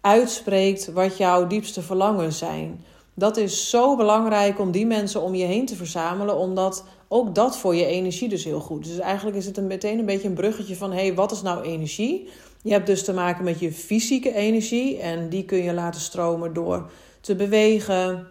uitspreekt 0.01 0.93
wat 0.93 1.17
jouw 1.17 1.47
diepste 1.47 1.83
verlangens 1.83 2.39
zijn. 2.39 2.85
Dat 3.15 3.37
is 3.37 3.71
zo 3.71 3.97
belangrijk 3.97 4.59
om 4.59 4.71
die 4.71 4.87
mensen 4.87 5.23
om 5.23 5.35
je 5.35 5.45
heen 5.45 5.67
te 5.67 5.77
verzamelen, 5.77 6.37
omdat 6.37 6.85
ook 7.09 7.35
dat 7.35 7.57
voor 7.57 7.75
je 7.75 7.87
energie 7.87 8.29
dus 8.29 8.45
heel 8.45 8.61
goed 8.61 8.85
is. 8.85 8.91
Dus 8.91 8.99
eigenlijk 8.99 9.37
is 9.37 9.47
het 9.47 9.57
een, 9.57 9.67
meteen 9.67 9.99
een 9.99 10.07
beetje 10.07 10.29
een 10.29 10.35
bruggetje 10.35 10.77
van: 10.77 10.93
hé, 10.93 11.01
hey, 11.01 11.15
wat 11.15 11.33
is 11.33 11.43
nou 11.43 11.63
energie? 11.63 12.29
Je 12.63 12.73
hebt 12.73 12.87
dus 12.87 13.05
te 13.05 13.13
maken 13.13 13.45
met 13.45 13.61
je 13.61 13.73
fysieke 13.73 14.35
energie 14.35 14.99
en 14.99 15.29
die 15.29 15.45
kun 15.45 15.63
je 15.63 15.73
laten 15.73 16.01
stromen 16.01 16.53
door 16.53 16.91
te 17.21 17.35
bewegen, 17.35 18.27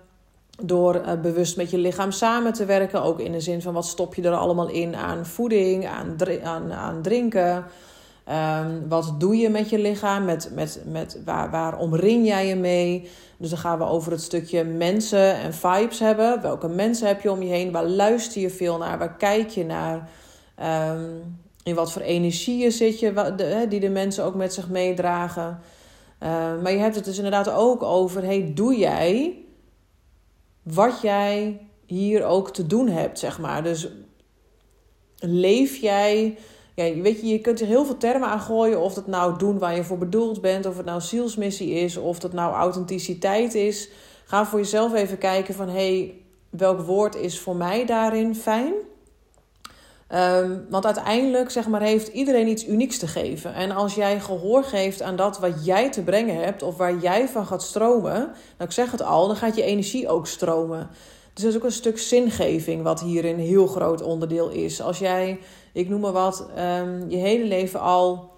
door 0.63 0.95
uh, 0.95 1.21
bewust 1.21 1.57
met 1.57 1.69
je 1.69 1.77
lichaam 1.77 2.11
samen 2.11 2.53
te 2.53 2.65
werken. 2.65 3.03
Ook 3.03 3.19
in 3.19 3.31
de 3.31 3.39
zin 3.39 3.61
van 3.61 3.73
wat 3.73 3.85
stop 3.85 4.15
je 4.15 4.21
er 4.21 4.33
allemaal 4.33 4.69
in 4.69 4.95
aan 4.95 5.25
voeding, 5.25 5.87
aan, 5.87 6.15
aan, 6.43 6.73
aan 6.73 7.01
drinken. 7.01 7.65
Um, 8.29 8.89
wat 8.89 9.15
doe 9.17 9.37
je 9.37 9.49
met 9.49 9.69
je 9.69 9.79
lichaam? 9.79 10.25
Met, 10.25 10.51
met, 10.53 10.81
met 10.85 11.21
waar, 11.25 11.51
waar 11.51 11.77
omring 11.77 12.27
jij 12.27 12.47
je 12.47 12.55
mee? 12.55 13.09
Dus 13.37 13.49
dan 13.49 13.59
gaan 13.59 13.77
we 13.77 13.85
over 13.85 14.11
het 14.11 14.21
stukje 14.21 14.63
mensen 14.63 15.35
en 15.35 15.53
vibes 15.53 15.99
hebben. 15.99 16.41
Welke 16.41 16.67
mensen 16.67 17.07
heb 17.07 17.21
je 17.21 17.31
om 17.31 17.41
je 17.41 17.49
heen? 17.49 17.71
Waar 17.71 17.87
luister 17.87 18.41
je 18.41 18.49
veel 18.49 18.77
naar? 18.77 18.97
Waar 18.97 19.17
kijk 19.17 19.49
je 19.49 19.65
naar? 19.65 20.09
Um, 20.91 21.39
in 21.63 21.75
wat 21.75 21.91
voor 21.91 22.01
energieën 22.01 22.71
zit 22.71 22.99
je, 22.99 23.65
die 23.69 23.79
de 23.79 23.89
mensen 23.89 24.23
ook 24.23 24.35
met 24.35 24.53
zich 24.53 24.69
meedragen. 24.69 25.59
Uh, 26.23 26.29
maar 26.61 26.71
je 26.71 26.77
hebt 26.77 26.95
het 26.95 27.05
dus 27.05 27.17
inderdaad 27.17 27.49
ook 27.49 27.83
over: 27.83 28.23
hey, 28.23 28.51
doe 28.55 28.77
jij 28.77 29.41
wat 30.63 31.01
jij 31.01 31.59
hier 31.85 32.25
ook 32.25 32.53
te 32.53 32.67
doen 32.67 32.87
hebt, 32.87 33.19
zeg 33.19 33.39
maar. 33.39 33.63
Dus 33.63 33.87
leef 35.19 35.75
jij. 35.75 36.37
Ja, 36.75 37.01
weet 37.01 37.21
je, 37.21 37.27
je 37.27 37.39
kunt 37.39 37.61
er 37.61 37.67
heel 37.67 37.85
veel 37.85 37.97
termen 37.97 38.29
aan 38.29 38.39
gooien. 38.39 38.81
Of 38.81 38.93
dat 38.93 39.07
nou 39.07 39.37
doen 39.37 39.59
waar 39.59 39.75
je 39.75 39.83
voor 39.83 39.97
bedoeld 39.97 40.41
bent. 40.41 40.65
Of 40.65 40.77
het 40.77 40.85
nou 40.85 41.01
zielsmissie 41.01 41.71
is. 41.71 41.97
Of 41.97 42.19
dat 42.19 42.33
nou 42.33 42.53
authenticiteit 42.53 43.53
is. 43.53 43.89
Ga 44.25 44.45
voor 44.45 44.59
jezelf 44.59 44.93
even 44.93 45.17
kijken 45.17 45.53
van... 45.53 45.69
hey, 45.69 46.15
welk 46.49 46.81
woord 46.81 47.15
is 47.15 47.39
voor 47.39 47.55
mij 47.55 47.85
daarin 47.85 48.35
fijn? 48.35 48.73
Um, 50.13 50.65
want 50.69 50.85
uiteindelijk 50.85 51.49
zeg 51.49 51.67
maar, 51.67 51.81
heeft 51.81 52.07
iedereen 52.07 52.47
iets 52.47 52.67
unieks 52.67 52.97
te 52.97 53.07
geven. 53.07 53.53
En 53.53 53.71
als 53.71 53.95
jij 53.95 54.19
gehoor 54.19 54.63
geeft 54.63 55.01
aan 55.01 55.15
dat 55.15 55.39
wat 55.39 55.65
jij 55.65 55.91
te 55.91 56.01
brengen 56.01 56.43
hebt, 56.43 56.63
of 56.63 56.77
waar 56.77 56.97
jij 56.97 57.27
van 57.27 57.45
gaat 57.45 57.63
stromen, 57.63 58.13
nou 58.13 58.33
ik 58.57 58.71
zeg 58.71 58.91
het 58.91 59.01
al, 59.03 59.27
dan 59.27 59.35
gaat 59.35 59.55
je 59.55 59.63
energie 59.63 60.09
ook 60.09 60.27
stromen. 60.27 60.89
Dus 61.33 61.43
dat 61.43 61.51
is 61.51 61.57
ook 61.57 61.63
een 61.63 61.71
stuk 61.71 61.99
zingeving 61.99 62.83
wat 62.83 63.01
hier 63.01 63.25
een 63.25 63.39
heel 63.39 63.67
groot 63.67 64.01
onderdeel 64.01 64.49
is. 64.49 64.81
Als 64.81 64.99
jij, 64.99 65.39
ik 65.73 65.89
noem 65.89 66.01
maar 66.01 66.11
wat, 66.11 66.47
um, 66.79 67.09
je 67.09 67.17
hele 67.17 67.45
leven 67.45 67.79
al, 67.79 68.29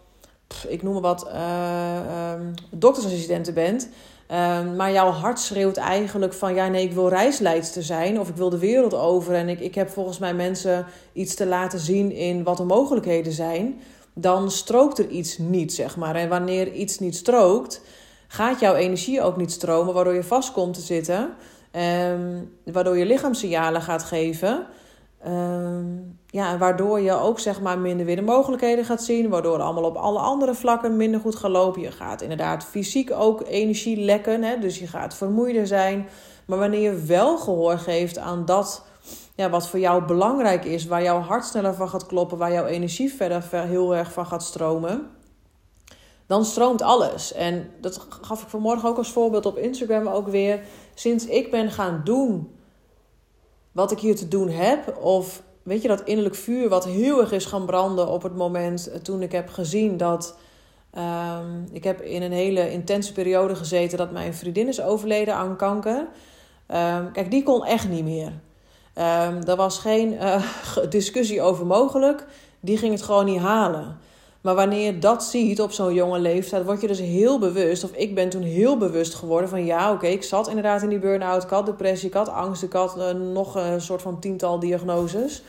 ik 0.68 0.84
noem 0.84 0.94
maar 0.94 1.02
wat, 1.02 1.28
uh, 1.28 2.34
um, 2.34 2.54
doktersassistenten 2.72 3.54
bent 3.54 3.90
Ehm, 4.34 4.76
maar 4.76 4.92
jouw 4.92 5.10
hart 5.10 5.40
schreeuwt 5.40 5.78
eigenlijk 5.78 6.34
van 6.34 6.56
ja, 6.56 6.68
nee, 6.68 6.84
ik 6.84 6.94
wil 6.94 7.10
reisleidster 7.10 7.84
zijn 7.84 8.20
of 8.20 8.30
ik 8.30 8.36
wil 8.36 8.50
de 8.50 8.58
wereld 8.58 8.94
over 8.94 9.34
en 9.34 9.50
ik, 9.50 9.60
ik 9.60 9.76
heb 9.76 9.90
volgens 9.90 10.18
mij 10.18 10.34
mensen 10.34 10.86
iets 11.12 11.36
te 11.36 11.46
laten 11.46 11.80
zien 11.80 12.12
in 12.12 12.44
wat 12.44 12.58
de 12.58 12.64
mogelijkheden 12.64 13.34
zijn. 13.34 13.82
Dan 14.14 14.52
strookt 14.52 15.00
er 15.00 15.08
iets 15.08 15.38
niet, 15.38 15.74
zeg 15.74 15.98
maar. 15.98 16.16
En 16.16 16.30
wanneer 16.30 16.72
iets 16.72 17.00
niet 17.00 17.16
strookt, 17.16 17.82
gaat 18.28 18.60
jouw 18.60 18.76
energie 18.76 19.22
ook 19.22 19.38
niet 19.38 19.52
stromen, 19.52 19.94
waardoor 19.94 20.14
je 20.14 20.24
vast 20.24 20.52
komt 20.52 20.74
te 20.74 20.82
zitten, 20.82 21.34
um, 22.12 22.52
waardoor 22.64 22.98
je 22.98 23.06
lichaam 23.06 23.34
signalen 23.34 23.82
gaat 23.82 24.04
geven. 24.04 24.66
Um, 25.28 26.20
ja, 26.34 26.58
waardoor 26.58 27.00
je 27.00 27.12
ook 27.12 27.40
zeg 27.40 27.62
maar 27.62 27.80
minder 27.80 28.06
weer 28.06 28.16
de 28.16 28.22
mogelijkheden 28.22 28.86
gaat 28.86 29.04
zien. 29.04 29.30
Waardoor 29.30 29.62
allemaal 29.62 29.84
op 29.84 29.96
alle 29.96 30.20
andere 30.20 30.54
vlakken 30.54 30.98
minder 30.98 31.20
goed 31.20 31.36
gaat 31.36 31.52
lopen. 31.52 31.82
Je 31.82 31.92
gaat 31.92 32.22
inderdaad 32.22 32.64
fysiek 32.64 33.12
ook 33.12 33.44
energie 33.48 33.98
lekken. 33.98 34.44
Hè? 34.44 34.60
Dus 34.60 34.80
je 34.80 34.88
gaat 34.88 35.14
vermoeider 35.14 35.68
zijn. 35.68 36.08
Maar 36.46 36.58
wanneer 36.58 36.82
je 36.82 37.04
wel 37.04 37.38
gehoor 37.38 37.78
geeft 37.78 38.18
aan 38.18 38.46
dat 38.46 38.86
ja, 39.36 39.50
wat 39.50 39.68
voor 39.68 39.80
jou 39.80 40.06
belangrijk 40.06 40.66
is. 40.66 40.86
Waar 40.86 41.04
jouw 41.04 41.20
hart 41.20 41.46
sneller 41.46 41.74
van 41.74 41.90
gaat 41.90 42.06
kloppen. 42.06 42.38
Waar 42.38 42.52
jouw 42.52 42.66
energie 42.66 43.14
verder 43.14 43.44
heel 43.52 43.96
erg 43.96 44.14
van 44.14 44.26
gaat 44.26 44.44
stromen. 44.44 45.08
Dan 46.28 46.46
stroomt 46.46 46.82
alles. 46.82 47.34
En 47.34 47.72
dat 47.82 48.08
gaf 48.22 48.42
ik 48.42 48.50
vanmorgen 48.50 48.90
ook 48.90 48.98
als 48.98 49.12
voorbeeld 49.12 49.46
op 49.46 49.58
Instagram 49.58 50.08
ook 50.08 50.28
weer. 50.28 50.64
Sinds 50.94 51.26
ik 51.26 51.52
ben 51.52 51.72
gaan 51.72 52.02
doen 52.04 52.56
wat 53.72 53.92
ik 53.92 54.00
hier 54.00 54.16
te 54.16 54.28
doen 54.28 54.50
heb. 54.50 54.98
Of 54.98 55.44
weet 55.64 55.82
je, 55.82 55.88
dat 55.88 56.04
innerlijk 56.04 56.36
vuur 56.36 56.70
wat 56.70 56.86
heel 56.86 57.20
erg 57.22 57.32
is 57.32 57.46
gaan 57.46 57.66
branden 57.66 58.08
op 58.08 58.24
het 58.24 58.36
moment 58.36 58.90
toen 59.02 59.22
ik 59.22 59.32
heb 59.32 59.50
gezien 59.50 59.98
dat. 59.98 60.38
Um, 60.98 61.68
ik 61.72 61.84
heb 61.84 62.02
in 62.02 62.22
een 62.22 62.32
hele 62.32 62.72
intense 62.72 63.14
periode 63.14 63.56
gezeten 63.56 63.98
dat 63.98 64.12
mijn 64.12 64.34
vriendin 64.34 64.68
is 64.68 64.82
overleden 64.82 65.36
aan 65.36 65.56
kanker. 65.56 66.08
Um, 66.68 67.12
kijk, 67.12 67.32
die 67.32 67.44
kon 67.44 67.66
echt 67.66 67.90
niet 67.90 68.04
meer. 68.04 68.28
Um, 68.28 69.44
er 69.44 69.56
was 69.56 69.80
geen 69.80 70.14
uh, 70.14 70.44
discussie 70.90 71.42
over 71.42 71.66
mogelijk. 71.66 72.26
Die 72.60 72.78
ging 72.78 72.94
het 72.94 73.02
gewoon 73.02 73.26
niet 73.26 73.40
halen. 73.40 73.98
Maar 74.44 74.56
wanneer 74.56 74.94
je 74.94 75.00
dat 75.00 75.24
ziet 75.24 75.62
op 75.62 75.72
zo'n 75.72 75.94
jonge 75.94 76.20
leeftijd, 76.20 76.66
word 76.66 76.82
je 76.82 76.88
dus 76.88 77.00
heel 77.00 77.40
bewust. 77.40 77.84
Of 77.84 77.92
ik 77.92 78.16
ben 78.16 78.30
toen 78.30 78.42
heel 78.42 78.78
bewust 78.78 79.14
geworden 79.14 79.50
van 79.50 79.66
ja, 79.66 79.92
oké, 79.92 80.08
ik 80.08 80.24
zat 80.24 80.48
inderdaad 80.48 80.82
in 80.82 80.90
die 80.90 81.00
burn-out. 81.00 81.44
Ik 81.44 81.50
had 81.50 81.66
depressie, 81.66 82.08
ik 82.08 82.14
had 82.14 82.30
angst, 82.30 82.64
ik 82.64 82.74
had 82.74 82.98
uh, 82.98 83.12
nog 83.12 83.56
een 83.56 83.82
soort 83.82 84.02
van 84.02 84.20
tiental 84.20 84.60
diagnoses. 84.60 85.44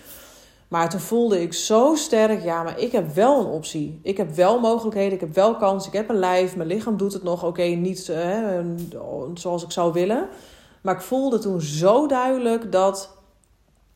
Maar 0.69 0.91
toen 0.91 1.01
voelde 1.01 1.43
ik 1.43 1.53
zo 1.53 1.95
sterk, 1.95 2.43
ja, 2.43 2.63
maar 2.63 2.79
ik 2.79 2.93
heb 2.93 3.15
wel 3.15 3.41
een 3.41 3.47
optie. 3.47 4.01
Ik 4.03 4.17
heb 4.17 4.35
wel 4.35 4.61
mogelijkheden, 4.61 5.13
ik 5.13 5.21
heb 5.21 5.35
wel 5.35 5.57
kans, 5.57 5.87
ik 5.87 5.93
heb 5.93 6.09
een 6.09 6.19
lijf, 6.19 6.57
mijn 6.57 6.69
lichaam 6.69 6.97
doet 6.97 7.13
het 7.13 7.23
nog, 7.23 7.45
oké, 7.45 7.63
niet 7.63 8.09
uh, 8.09 8.59
zoals 9.35 9.63
ik 9.63 9.71
zou 9.71 9.93
willen. 9.93 10.29
Maar 10.81 10.95
ik 10.95 11.01
voelde 11.01 11.39
toen 11.39 11.61
zo 11.61 12.07
duidelijk 12.07 12.73
dat 12.73 13.17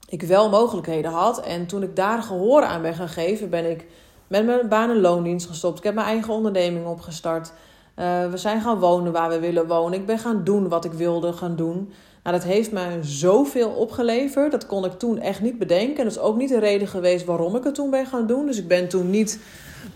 ik 0.08 0.22
wel 0.22 0.48
mogelijkheden 0.50 1.10
had. 1.10 1.40
En 1.40 1.66
toen 1.66 1.82
ik 1.82 1.96
daar 1.96 2.22
gehoor 2.22 2.62
aan 2.62 2.82
ben 2.82 2.94
gaan 2.94 3.08
geven, 3.08 3.50
ben 3.50 3.70
ik 3.70 3.86
met 4.28 4.46
mijn 4.46 4.68
baan- 4.68 4.90
en 4.90 5.00
loondienst 5.00 5.46
gestopt. 5.46 5.78
Ik 5.78 5.84
heb 5.84 5.94
mijn 5.94 6.06
eigen 6.06 6.32
onderneming 6.32 6.86
opgestart. 6.86 7.52
Uh, 7.96 8.30
we 8.30 8.36
zijn 8.36 8.60
gaan 8.60 8.78
wonen 8.78 9.12
waar 9.12 9.28
we 9.28 9.38
willen 9.38 9.66
wonen. 9.66 9.98
Ik 9.98 10.06
ben 10.06 10.18
gaan 10.18 10.44
doen 10.44 10.68
wat 10.68 10.84
ik 10.84 10.92
wilde 10.92 11.32
gaan 11.32 11.56
doen. 11.56 11.92
Nou, 12.22 12.36
dat 12.36 12.44
heeft 12.44 12.72
me 12.72 12.98
zoveel 13.00 13.68
opgeleverd. 13.68 14.50
Dat 14.50 14.66
kon 14.66 14.84
ik 14.84 14.92
toen 14.92 15.18
echt 15.18 15.40
niet 15.40 15.58
bedenken. 15.58 15.96
En 15.96 16.04
dat 16.04 16.12
is 16.12 16.18
ook 16.18 16.36
niet 16.36 16.48
de 16.48 16.58
reden 16.58 16.88
geweest 16.88 17.24
waarom 17.24 17.56
ik 17.56 17.64
het 17.64 17.74
toen 17.74 17.90
ben 17.90 18.06
gaan 18.06 18.26
doen. 18.26 18.46
Dus 18.46 18.58
ik 18.58 18.68
ben 18.68 18.88
toen 18.88 19.10
niet 19.10 19.40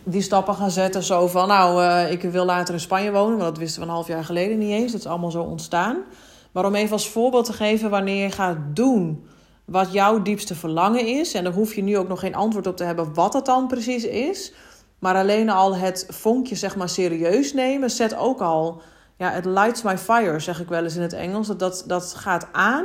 die 0.04 0.22
stappen 0.22 0.54
gaan 0.54 0.70
zetten. 0.70 1.02
Zo 1.02 1.26
van, 1.26 1.48
nou, 1.48 1.82
uh, 1.82 2.12
ik 2.12 2.22
wil 2.22 2.44
later 2.44 2.74
in 2.74 2.80
Spanje 2.80 3.12
wonen. 3.12 3.38
Want 3.38 3.50
dat 3.50 3.58
wisten 3.58 3.80
we 3.80 3.86
een 3.86 3.92
half 3.92 4.06
jaar 4.06 4.24
geleden 4.24 4.58
niet 4.58 4.70
eens. 4.70 4.92
Dat 4.92 5.00
is 5.00 5.06
allemaal 5.06 5.30
zo 5.30 5.42
ontstaan. 5.42 5.96
Maar 6.52 6.66
om 6.66 6.74
even 6.74 6.92
als 6.92 7.08
voorbeeld 7.08 7.44
te 7.44 7.52
geven 7.52 7.90
wanneer 7.90 8.22
je 8.22 8.30
gaat 8.30 8.56
doen 8.72 9.24
wat 9.64 9.92
jouw 9.92 10.22
diepste 10.22 10.54
verlangen 10.54 11.06
is. 11.06 11.34
En 11.34 11.44
daar 11.44 11.52
hoef 11.52 11.74
je 11.74 11.82
nu 11.82 11.98
ook 11.98 12.08
nog 12.08 12.20
geen 12.20 12.34
antwoord 12.34 12.66
op 12.66 12.76
te 12.76 12.84
hebben 12.84 13.14
wat 13.14 13.32
dat 13.32 13.46
dan 13.46 13.66
precies 13.66 14.04
is. 14.04 14.52
Maar 14.98 15.14
alleen 15.14 15.50
al 15.50 15.76
het 15.76 16.06
vonkje 16.08 16.54
zeg 16.54 16.76
maar 16.76 16.88
serieus 16.88 17.52
nemen 17.52 17.90
zet 17.90 18.16
ook 18.16 18.40
al 18.40 18.82
ja, 19.16 19.30
het 19.30 19.44
lights 19.44 19.82
my 19.82 19.98
fire, 19.98 20.38
zeg 20.38 20.60
ik 20.60 20.68
wel 20.68 20.82
eens 20.82 20.96
in 20.96 21.02
het 21.02 21.12
Engels. 21.12 21.46
Dat, 21.46 21.58
dat, 21.58 21.84
dat 21.86 22.14
gaat 22.14 22.46
aan 22.52 22.84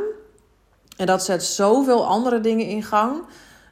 en 0.98 1.06
dat 1.06 1.24
zet 1.24 1.44
zoveel 1.44 2.06
andere 2.06 2.40
dingen 2.40 2.66
in 2.66 2.84
gang. 2.84 3.22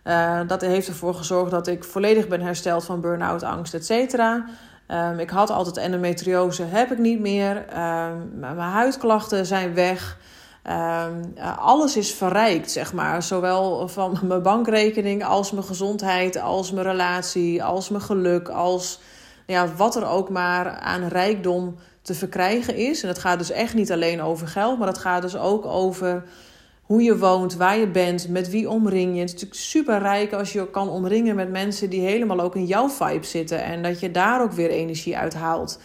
Uh, 0.03 0.39
dat 0.47 0.61
heeft 0.61 0.87
ervoor 0.87 1.13
gezorgd 1.13 1.51
dat 1.51 1.67
ik 1.67 1.83
volledig 1.83 2.27
ben 2.27 2.41
hersteld 2.41 2.83
van 2.85 3.01
burn-out, 3.01 3.43
angst, 3.43 3.73
et 3.73 3.85
cetera. 3.85 4.45
Um, 4.87 5.19
ik 5.19 5.29
had 5.29 5.49
altijd 5.49 5.77
endometriose, 5.77 6.63
heb 6.63 6.91
ik 6.91 6.97
niet 6.97 7.19
meer. 7.19 7.55
Um, 7.57 8.31
mijn 8.39 8.57
huidklachten 8.57 9.45
zijn 9.45 9.73
weg. 9.73 10.17
Um, 10.69 11.33
alles 11.57 11.97
is 11.97 12.13
verrijkt, 12.13 12.71
zeg 12.71 12.93
maar. 12.93 13.23
Zowel 13.23 13.87
van 13.87 14.19
mijn 14.23 14.41
bankrekening 14.41 15.25
als 15.25 15.51
mijn 15.51 15.65
gezondheid, 15.65 16.39
als 16.41 16.71
mijn 16.71 16.85
relatie, 16.85 17.63
als 17.63 17.89
mijn 17.89 18.03
geluk, 18.03 18.49
als 18.49 18.99
ja, 19.45 19.67
wat 19.75 19.95
er 19.95 20.07
ook 20.07 20.29
maar 20.29 20.69
aan 20.69 21.07
rijkdom 21.07 21.75
te 22.01 22.13
verkrijgen 22.13 22.75
is. 22.75 23.01
En 23.01 23.07
het 23.07 23.19
gaat 23.19 23.37
dus 23.37 23.51
echt 23.51 23.73
niet 23.73 23.91
alleen 23.91 24.21
over 24.21 24.47
geld, 24.47 24.79
maar 24.79 24.87
het 24.87 24.97
gaat 24.97 25.21
dus 25.21 25.37
ook 25.37 25.65
over 25.65 26.23
hoe 26.81 27.01
je 27.01 27.17
woont, 27.17 27.55
waar 27.55 27.77
je 27.77 27.87
bent, 27.87 28.29
met 28.29 28.49
wie 28.49 28.69
omring 28.69 29.13
je. 29.13 29.19
Het 29.19 29.27
is 29.27 29.33
natuurlijk 29.33 29.61
super 29.61 29.99
rijk 29.99 30.33
als 30.33 30.53
je 30.53 30.69
kan 30.69 30.89
omringen 30.89 31.35
met 31.35 31.51
mensen 31.51 31.89
die 31.89 32.01
helemaal 32.01 32.39
ook 32.39 32.55
in 32.55 32.65
jouw 32.65 32.89
vibe 32.89 33.25
zitten. 33.25 33.63
En 33.63 33.83
dat 33.83 33.99
je 33.99 34.11
daar 34.11 34.41
ook 34.41 34.51
weer 34.51 34.69
energie 34.69 35.17
uit 35.17 35.33
haalt. 35.33 35.79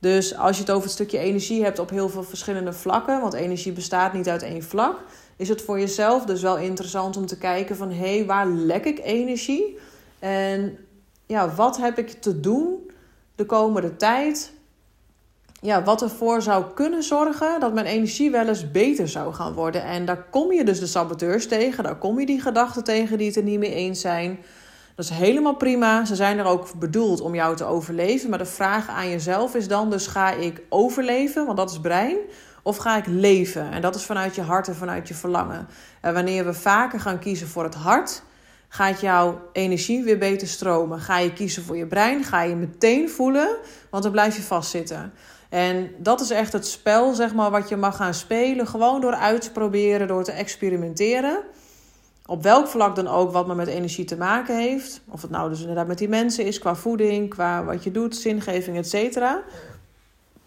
Dus 0.00 0.36
als 0.36 0.56
je 0.56 0.62
het 0.62 0.70
over 0.70 0.82
het 0.82 0.92
stukje 0.92 1.18
energie 1.18 1.62
hebt 1.62 1.78
op 1.78 1.90
heel 1.90 2.08
veel 2.08 2.22
verschillende 2.22 2.72
vlakken, 2.72 3.20
want 3.20 3.32
energie 3.32 3.72
bestaat 3.72 4.12
niet 4.12 4.28
uit 4.28 4.42
één 4.42 4.62
vlak, 4.62 4.98
is 5.36 5.48
het 5.48 5.62
voor 5.62 5.80
jezelf 5.80 6.24
dus 6.24 6.42
wel 6.42 6.56
interessant 6.58 7.16
om 7.16 7.26
te 7.26 7.38
kijken 7.38 7.76
van 7.76 7.90
hé, 7.90 8.16
hey, 8.16 8.26
waar 8.26 8.46
lek 8.46 8.84
ik 8.84 8.98
energie? 8.98 9.78
En 10.18 10.78
ja, 11.26 11.54
wat 11.54 11.76
heb 11.76 11.98
ik 11.98 12.10
te 12.10 12.40
doen 12.40 12.90
de 13.34 13.46
komende 13.46 13.96
tijd 13.96 14.52
ja, 15.60 15.82
wat 15.82 16.02
ervoor 16.02 16.42
zou 16.42 16.64
kunnen 16.74 17.02
zorgen 17.02 17.60
dat 17.60 17.74
mijn 17.74 17.86
energie 17.86 18.30
wel 18.30 18.48
eens 18.48 18.70
beter 18.70 19.08
zou 19.08 19.34
gaan 19.34 19.52
worden. 19.52 19.84
En 19.84 20.04
daar 20.04 20.24
kom 20.30 20.52
je 20.52 20.64
dus 20.64 20.80
de 20.80 20.86
saboteurs 20.86 21.46
tegen, 21.48 21.84
daar 21.84 21.98
kom 21.98 22.20
je 22.20 22.26
die 22.26 22.40
gedachten 22.40 22.84
tegen 22.84 23.18
die 23.18 23.26
het 23.26 23.36
er 23.36 23.42
niet 23.42 23.58
mee 23.58 23.74
eens 23.74 24.00
zijn. 24.00 24.38
Dat 25.00 25.10
is 25.10 25.16
helemaal 25.16 25.54
prima. 25.54 26.04
Ze 26.04 26.14
zijn 26.14 26.38
er 26.38 26.44
ook 26.44 26.74
bedoeld 26.78 27.20
om 27.20 27.34
jou 27.34 27.56
te 27.56 27.64
overleven. 27.64 28.30
Maar 28.30 28.38
de 28.38 28.44
vraag 28.46 28.88
aan 28.88 29.10
jezelf 29.10 29.54
is 29.54 29.68
dan 29.68 29.90
dus 29.90 30.06
ga 30.06 30.32
ik 30.32 30.62
overleven, 30.68 31.46
want 31.46 31.56
dat 31.56 31.70
is 31.70 31.80
brein, 31.80 32.16
of 32.62 32.76
ga 32.76 32.96
ik 32.96 33.06
leven? 33.06 33.70
En 33.70 33.80
dat 33.80 33.94
is 33.94 34.04
vanuit 34.04 34.34
je 34.34 34.42
hart 34.42 34.68
en 34.68 34.74
vanuit 34.74 35.08
je 35.08 35.14
verlangen. 35.14 35.68
En 36.00 36.14
wanneer 36.14 36.44
we 36.44 36.54
vaker 36.54 37.00
gaan 37.00 37.18
kiezen 37.18 37.48
voor 37.48 37.64
het 37.64 37.74
hart, 37.74 38.22
gaat 38.68 39.00
jouw 39.00 39.40
energie 39.52 40.04
weer 40.04 40.18
beter 40.18 40.48
stromen. 40.48 41.00
Ga 41.00 41.18
je 41.18 41.32
kiezen 41.32 41.62
voor 41.62 41.76
je 41.76 41.86
brein, 41.86 42.24
ga 42.24 42.42
je 42.42 42.54
meteen 42.54 43.10
voelen, 43.10 43.56
want 43.90 44.02
dan 44.02 44.12
blijf 44.12 44.36
je 44.36 44.42
vastzitten. 44.42 45.12
En 45.48 45.90
dat 45.98 46.20
is 46.20 46.30
echt 46.30 46.52
het 46.52 46.66
spel, 46.66 47.14
zeg 47.14 47.34
maar, 47.34 47.50
wat 47.50 47.68
je 47.68 47.76
mag 47.76 47.96
gaan 47.96 48.14
spelen. 48.14 48.66
Gewoon 48.66 49.00
door 49.00 49.14
uit 49.14 49.42
te 49.42 49.52
proberen, 49.52 50.08
door 50.08 50.24
te 50.24 50.32
experimenteren. 50.32 51.42
Op 52.30 52.42
welk 52.42 52.66
vlak 52.66 52.96
dan 52.96 53.08
ook 53.08 53.32
wat 53.32 53.46
maar 53.46 53.56
met 53.56 53.66
energie 53.66 54.04
te 54.04 54.16
maken 54.16 54.56
heeft. 54.56 55.00
Of 55.08 55.22
het 55.22 55.30
nou 55.30 55.48
dus 55.48 55.60
inderdaad 55.60 55.86
met 55.86 55.98
die 55.98 56.08
mensen 56.08 56.44
is, 56.44 56.58
qua 56.58 56.74
voeding, 56.74 57.28
qua 57.28 57.64
wat 57.64 57.84
je 57.84 57.90
doet, 57.90 58.16
zingeving, 58.16 58.76
et 58.76 58.88
cetera. 58.88 59.42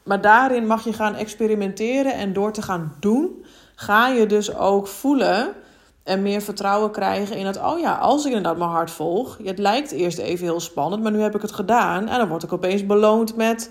Maar 0.03 0.21
daarin 0.21 0.67
mag 0.67 0.83
je 0.83 0.93
gaan 0.93 1.15
experimenteren 1.15 2.13
en 2.13 2.33
door 2.33 2.51
te 2.51 2.61
gaan 2.61 2.95
doen, 2.99 3.45
ga 3.75 4.07
je 4.07 4.25
dus 4.25 4.55
ook 4.55 4.87
voelen 4.87 5.53
en 6.03 6.21
meer 6.21 6.41
vertrouwen 6.41 6.91
krijgen 6.91 7.37
in 7.37 7.45
het, 7.45 7.61
oh 7.61 7.79
ja, 7.79 7.95
als 7.95 8.25
ik 8.25 8.27
inderdaad 8.27 8.57
mijn 8.57 8.69
hart 8.69 8.91
volg, 8.91 9.37
het 9.43 9.59
lijkt 9.59 9.91
eerst 9.91 10.17
even 10.17 10.45
heel 10.45 10.59
spannend, 10.59 11.03
maar 11.03 11.11
nu 11.11 11.21
heb 11.21 11.35
ik 11.35 11.41
het 11.41 11.51
gedaan 11.51 12.07
en 12.07 12.17
dan 12.17 12.27
word 12.27 12.43
ik 12.43 12.53
opeens 12.53 12.85
beloond 12.85 13.35
met 13.35 13.69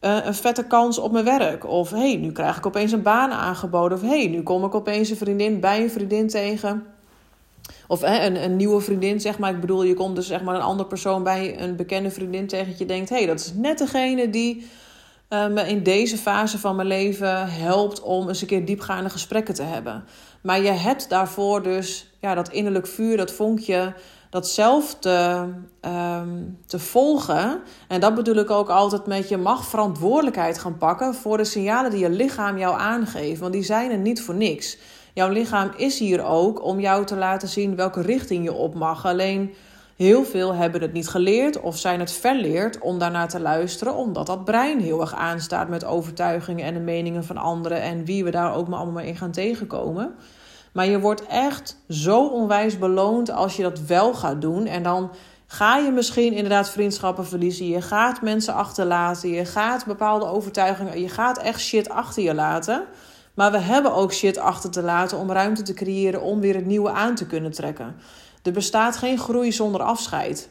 uh, 0.00 0.16
een 0.24 0.34
vette 0.34 0.64
kans 0.64 0.98
op 0.98 1.12
mijn 1.12 1.24
werk. 1.24 1.66
Of 1.66 1.90
hey, 1.90 2.16
nu 2.16 2.32
krijg 2.32 2.56
ik 2.56 2.66
opeens 2.66 2.92
een 2.92 3.02
baan 3.02 3.30
aangeboden. 3.30 3.98
Of 3.98 4.04
hey, 4.04 4.26
nu 4.26 4.42
kom 4.42 4.64
ik 4.64 4.74
opeens 4.74 5.10
een 5.10 5.16
vriendin 5.16 5.60
bij 5.60 5.82
een 5.82 5.90
vriendin 5.90 6.28
tegen. 6.28 6.86
Of 7.88 8.02
een, 8.02 8.42
een 8.44 8.56
nieuwe 8.56 8.80
vriendin, 8.80 9.20
zeg 9.20 9.38
maar. 9.38 9.50
Ik 9.50 9.60
bedoel, 9.60 9.82
je 9.82 9.94
komt 9.94 10.16
dus 10.16 10.26
zeg 10.26 10.42
maar 10.42 10.54
een 10.54 10.60
andere 10.60 10.88
persoon 10.88 11.22
bij 11.22 11.60
een 11.60 11.76
bekende 11.76 12.10
vriendin 12.10 12.46
tegen. 12.46 12.68
Dat 12.68 12.78
je 12.78 12.86
denkt, 12.86 13.08
hey, 13.08 13.26
dat 13.26 13.40
is 13.40 13.52
net 13.54 13.78
degene 13.78 14.30
die 14.30 14.66
uh, 15.30 15.46
me 15.46 15.68
in 15.68 15.82
deze 15.82 16.16
fase 16.16 16.58
van 16.58 16.76
mijn 16.76 16.88
leven 16.88 17.48
helpt 17.48 18.00
om 18.00 18.28
eens 18.28 18.40
een 18.40 18.46
keer 18.46 18.64
diepgaande 18.64 19.10
gesprekken 19.10 19.54
te 19.54 19.62
hebben. 19.62 20.04
Maar 20.40 20.62
je 20.62 20.70
hebt 20.70 21.08
daarvoor 21.08 21.62
dus 21.62 22.10
ja, 22.20 22.34
dat 22.34 22.48
innerlijk 22.48 22.86
vuur, 22.86 23.16
dat 23.16 23.32
vonkje 23.32 23.94
dat 24.30 24.48
zelf 24.48 24.94
te, 24.94 25.48
ehm, 25.80 26.42
te 26.66 26.78
volgen. 26.78 27.60
En 27.88 28.00
dat 28.00 28.14
bedoel 28.14 28.36
ik 28.36 28.50
ook 28.50 28.68
altijd 28.68 29.06
met 29.06 29.28
je 29.28 29.36
mag 29.36 29.66
verantwoordelijkheid 29.66 30.58
gaan 30.58 30.78
pakken 30.78 31.14
voor 31.14 31.36
de 31.36 31.44
signalen 31.44 31.90
die 31.90 32.00
je 32.00 32.10
lichaam 32.10 32.58
jou 32.58 32.78
aangeeft. 32.78 33.40
Want 33.40 33.52
die 33.52 33.62
zijn 33.62 33.90
er 33.90 33.98
niet 33.98 34.22
voor 34.22 34.34
niks. 34.34 34.78
Jouw 35.18 35.28
lichaam 35.28 35.70
is 35.76 35.98
hier 35.98 36.24
ook 36.24 36.64
om 36.64 36.80
jou 36.80 37.04
te 37.04 37.16
laten 37.16 37.48
zien 37.48 37.76
welke 37.76 38.00
richting 38.00 38.44
je 38.44 38.52
op 38.52 38.74
mag. 38.74 39.06
Alleen 39.06 39.54
heel 39.96 40.24
veel 40.24 40.54
hebben 40.54 40.80
het 40.80 40.92
niet 40.92 41.08
geleerd 41.08 41.60
of 41.60 41.78
zijn 41.78 42.00
het 42.00 42.12
verleerd 42.12 42.78
om 42.78 42.98
daarnaar 42.98 43.28
te 43.28 43.40
luisteren, 43.40 43.94
omdat 43.94 44.26
dat 44.26 44.44
brein 44.44 44.80
heel 44.80 45.00
erg 45.00 45.14
aanstaat 45.14 45.68
met 45.68 45.84
overtuigingen 45.84 46.64
en 46.64 46.74
de 46.74 46.80
meningen 46.80 47.24
van 47.24 47.36
anderen 47.36 47.82
en 47.82 48.04
wie 48.04 48.24
we 48.24 48.30
daar 48.30 48.54
ook 48.54 48.68
maar 48.68 48.78
allemaal 48.78 49.02
in 49.02 49.16
gaan 49.16 49.30
tegenkomen. 49.30 50.14
Maar 50.72 50.86
je 50.86 51.00
wordt 51.00 51.26
echt 51.26 51.76
zo 51.88 52.26
onwijs 52.26 52.78
beloond 52.78 53.30
als 53.30 53.56
je 53.56 53.62
dat 53.62 53.80
wel 53.80 54.14
gaat 54.14 54.40
doen. 54.40 54.66
En 54.66 54.82
dan 54.82 55.10
ga 55.46 55.76
je 55.76 55.90
misschien 55.90 56.32
inderdaad 56.32 56.70
vriendschappen 56.70 57.26
verliezen. 57.26 57.68
Je 57.68 57.82
gaat 57.82 58.22
mensen 58.22 58.54
achterlaten. 58.54 59.30
Je 59.30 59.44
gaat 59.44 59.86
bepaalde 59.86 60.26
overtuigingen. 60.26 61.00
Je 61.00 61.08
gaat 61.08 61.38
echt 61.38 61.60
shit 61.60 61.88
achter 61.88 62.22
je 62.22 62.34
laten. 62.34 62.84
Maar 63.38 63.52
we 63.52 63.58
hebben 63.58 63.94
ook 63.94 64.12
shit 64.12 64.38
achter 64.38 64.70
te 64.70 64.82
laten 64.82 65.18
om 65.18 65.32
ruimte 65.32 65.62
te 65.62 65.74
creëren 65.74 66.22
om 66.22 66.40
weer 66.40 66.54
het 66.54 66.66
nieuwe 66.66 66.90
aan 66.90 67.14
te 67.14 67.26
kunnen 67.26 67.52
trekken. 67.52 67.96
Er 68.42 68.52
bestaat 68.52 68.96
geen 68.96 69.18
groei 69.18 69.52
zonder 69.52 69.82
afscheid 69.82 70.48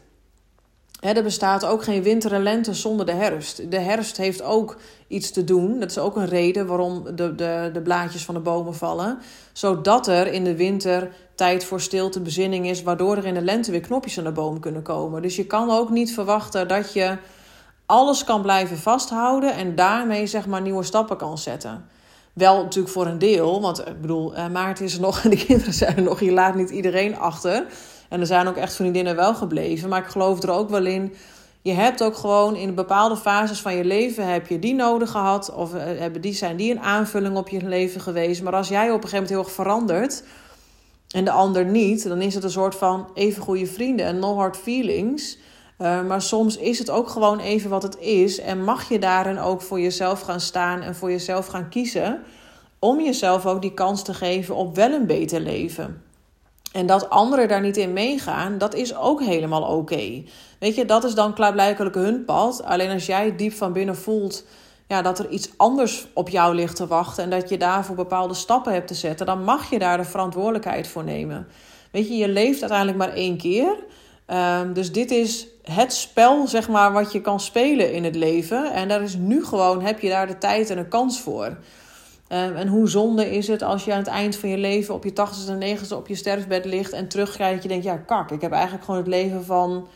er 1.00 1.24
bestaat 1.24 1.66
ook 1.66 1.84
geen 1.84 2.04
winter 2.04 2.34
en 2.34 2.44
lente 2.44 2.74
zonder 2.74 3.06
de 3.06 3.12
herfst. 3.12 3.72
De 3.72 3.80
herfst 3.80 4.18
heeft 4.18 4.42
ook 4.42 4.78
iets 5.08 5.32
te 5.32 5.44
doen. 5.44 5.80
Dat 5.80 5.90
is 5.90 5.98
ook 5.98 6.16
een 6.16 6.28
reden 6.28 6.68
waarom 6.68 7.04
de, 7.16 7.36
de, 7.36 7.70
de 7.74 7.82
blaadjes 7.82 8.26
van 8.26 8.34
de 8.34 8.40
bomen 8.40 8.76
vallen. 8.76 9.20
Zodat 9.54 10.08
er 10.08 10.28
in 10.28 10.44
de 10.44 10.56
winter 10.56 11.12
tijd 11.36 11.64
voor 11.64 11.82
stilte, 11.82 12.22
bezinning 12.22 12.68
is, 12.68 12.84
waardoor 12.84 13.18
er 13.18 13.26
in 13.26 13.34
de 13.34 13.42
lente 13.42 13.72
weer 13.72 13.82
knopjes 13.82 14.18
aan 14.18 14.24
de 14.24 14.32
boom 14.32 14.60
kunnen 14.60 14.82
komen. 14.82 15.22
Dus 15.22 15.36
je 15.36 15.46
kan 15.46 15.72
ook 15.72 15.90
niet 15.90 16.14
verwachten 16.14 16.68
dat 16.68 16.94
je 16.94 17.18
alles 17.86 18.24
kan 18.24 18.42
blijven 18.42 18.78
vasthouden 18.78 19.54
en 19.54 19.76
daarmee 19.76 20.28
zeg 20.28 20.48
maar 20.48 20.62
nieuwe 20.62 20.84
stappen 20.84 21.18
kan 21.18 21.38
zetten. 21.38 21.86
Wel 22.38 22.64
natuurlijk 22.64 22.94
voor 22.94 23.06
een 23.06 23.20
deel, 23.20 23.62
want 23.62 23.88
ik 23.88 24.02
bedoel, 24.02 24.36
eh, 24.36 24.48
Maarten 24.48 24.86
is 24.86 24.94
er 24.94 25.02
nog 25.02 25.20
en 25.24 25.30
de 25.30 25.46
kinderen 25.46 25.74
zijn 25.74 25.96
er 25.96 26.02
nog. 26.02 26.20
Je 26.20 26.32
laat 26.32 26.56
niet 26.56 26.70
iedereen 26.70 27.18
achter. 27.18 27.66
En 28.10 28.20
er 28.20 28.26
zijn 28.26 28.48
ook 28.48 28.56
echt 28.56 28.76
vriendinnen 28.76 29.16
wel 29.16 29.36
gebleven. 29.36 29.90
Maar 29.90 30.02
ik 30.02 30.10
geloof 30.10 30.44
er 30.44 30.50
ook 30.50 30.70
wel 30.70 30.86
in. 30.86 31.14
Je 31.62 31.74
hebt 31.74 32.04
ook 32.04 32.16
gewoon 32.16 32.56
in 32.56 32.76
bepaalde 32.76 33.18
fases 33.18 33.62
van 33.62 33.76
je 33.76 33.86
leven 33.86 34.28
heb 34.28 34.48
je 34.48 34.60
die 34.60 34.76
nodig 34.76 35.12
gehad. 35.12 35.54
Of 35.54 35.74
eh, 35.74 35.82
hebben 35.84 36.22
die, 36.22 36.34
zijn 36.34 36.56
die 36.56 36.72
een 36.72 36.80
aanvulling 36.80 37.38
op 37.38 37.50
je 37.50 37.68
leven 37.68 38.02
geweest. 38.02 38.44
Maar 38.44 38.54
als 38.54 38.68
jij 38.68 38.92
op 38.92 39.04
een 39.04 39.10
gegeven 39.10 39.14
moment 39.14 39.30
heel 39.30 39.44
erg 39.44 39.52
verandert. 39.52 40.24
En 41.08 41.26
de 41.26 41.32
ander 41.32 41.66
niet. 41.66 42.08
Dan 42.08 42.22
is 42.22 42.34
het 42.34 42.44
een 42.44 42.50
soort 42.50 42.76
van 42.76 43.10
even 43.14 43.42
goede 43.42 43.68
vrienden. 43.68 44.06
En 44.06 44.20
no 44.20 44.36
hard 44.36 44.58
feelings. 44.58 45.38
Uh, 45.80 46.04
maar 46.04 46.22
soms 46.22 46.58
is 46.58 46.80
het 46.80 46.90
ook 46.90 47.10
gewoon 47.10 47.40
even 47.40 47.70
wat 47.70 47.84
het 47.84 47.98
is. 47.98 48.40
En 48.40 48.64
mag 48.64 48.90
je 48.90 49.00
daarin 49.00 49.40
ook 49.40 49.62
voor 49.62 49.80
jezelf 49.80 50.22
gaan 50.22 50.40
staan 50.40 50.82
en 50.82 50.96
voor 50.96 51.12
jezelf 51.12 51.48
gaan 51.48 51.70
kiezen. 51.70 52.24
Om 52.80 53.02
jezelf 53.02 53.46
ook 53.46 53.62
die 53.62 53.74
kans 53.74 54.04
te 54.04 54.14
geven 54.14 54.56
op 54.56 54.76
wel 54.76 54.92
een 54.92 55.06
beter 55.06 55.40
leven. 55.40 56.02
En 56.72 56.86
dat 56.86 57.10
anderen 57.10 57.48
daar 57.48 57.62
niet 57.62 57.78
in 57.78 57.94
meegaan, 57.94 58.58
dat 58.58 58.74
is 58.74 58.96
ook 58.96 59.22
helemaal 59.22 59.78
oké. 59.78 60.24
Weet 60.60 60.76
je, 60.76 60.86
dat 60.86 61.04
is 61.04 61.14
dan 61.14 61.34
klaarblijkelijk 61.34 61.96
hun 61.96 62.26
pad. 62.26 62.64
Alleen 62.64 62.92
als 62.92 63.06
jij 63.06 63.36
diep 63.36 63.54
van 63.54 63.74
binnen 63.74 63.96
voelt 63.96 64.44
ja, 64.88 65.02
dat 65.02 65.20
er 65.20 65.30
iets 65.30 65.50
anders 65.58 66.08
op 66.14 66.30
jou 66.30 66.56
ligt 66.56 66.76
te 66.76 66.88
wachten 66.88 67.24
en 67.24 67.30
dat 67.30 67.50
je 67.50 67.58
daarvoor 67.58 67.96
bepaalde 67.96 68.34
stappen 68.34 68.74
hebt 68.74 68.88
te 68.88 68.94
zetten, 68.94 69.26
dan 69.26 69.44
mag 69.44 69.70
je 69.70 69.80
daar 69.80 69.98
de 69.98 70.04
verantwoordelijkheid 70.04 70.88
voor 70.88 71.04
nemen. 71.04 71.48
Weet 71.92 72.08
je, 72.08 72.18
je 72.18 72.28
leeft 72.28 72.60
uiteindelijk 72.62 72.98
maar 72.98 73.14
één 73.14 73.38
keer. 73.38 73.76
Um, 74.34 74.74
dus 74.74 74.92
dit 74.92 75.12
is 75.12 75.48
het 75.64 75.94
spel, 75.94 76.48
zeg 76.48 76.70
maar, 76.70 76.92
wat 76.92 77.12
je 77.12 77.22
kan 77.22 77.40
spelen 77.40 77.94
in 77.94 78.04
het 78.04 78.16
leven. 78.16 78.74
En 78.74 78.88
daar 78.88 79.02
is 79.02 79.16
nu 79.16 79.46
gewoon, 79.46 79.82
heb 79.82 80.00
je 80.00 80.10
daar 80.10 80.28
de 80.28 80.38
tijd 80.38 80.70
en 80.70 80.78
een 80.78 80.88
kans 80.88 81.22
voor. 81.22 81.58
Ehm, 82.28 82.56
en 82.56 82.68
hoe 82.68 82.90
zonde 82.90 83.36
is 83.36 83.48
het 83.48 83.62
als 83.62 83.86
je 83.86 83.92
aan 83.92 83.98
het 83.98 84.08
eind 84.08 84.36
van 84.36 84.50
je 84.50 84.58
leven 84.58 84.94
op 84.94 85.04
je 85.04 85.14
80ste 85.14 85.52
en 85.52 85.60
90ste 85.60 85.96
op 85.96 86.08
je 86.08 86.16
sterfbed 86.16 86.66
ligt 86.66 86.92
en 86.92 87.08
terugkijkt 87.08 87.54
dat 87.54 87.64
je 87.64 87.70
denkt, 87.70 87.84
ja 87.84 87.98
kak, 87.98 88.32
ik 88.32 88.42
heb 88.42 88.52
eigenlijk 88.52 88.84
gewoon 88.84 89.00
het 89.00 89.10
leven 89.10 89.46
van 89.46 89.88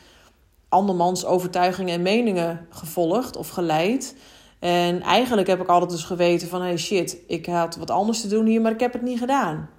andermans 0.70 1.26
overtuigingen 1.26 1.94
en 1.94 2.02
meningen 2.02 2.67
gevolgd 2.70 3.38
of 3.38 3.50
geleid. 3.50 4.15
En 4.60 5.02
eigenlijk 5.02 5.48
heb 5.48 5.62
ik 5.62 5.67
altijd 5.67 5.91
dus 5.91 6.04
geweten 6.04 6.48
van, 6.48 6.62
hey 6.62 6.78
shit, 6.78 7.17
ik 7.28 7.46
had 7.46 7.76
wat 7.76 7.89
anders 7.89 8.22
te 8.22 8.28
doen 8.28 8.46
hier, 8.46 8.62
maar 8.62 8.72
ik 8.72 8.80
heb 8.80 8.94
het 8.94 9.02
niet 9.02 9.20
gedaan. 9.20 9.70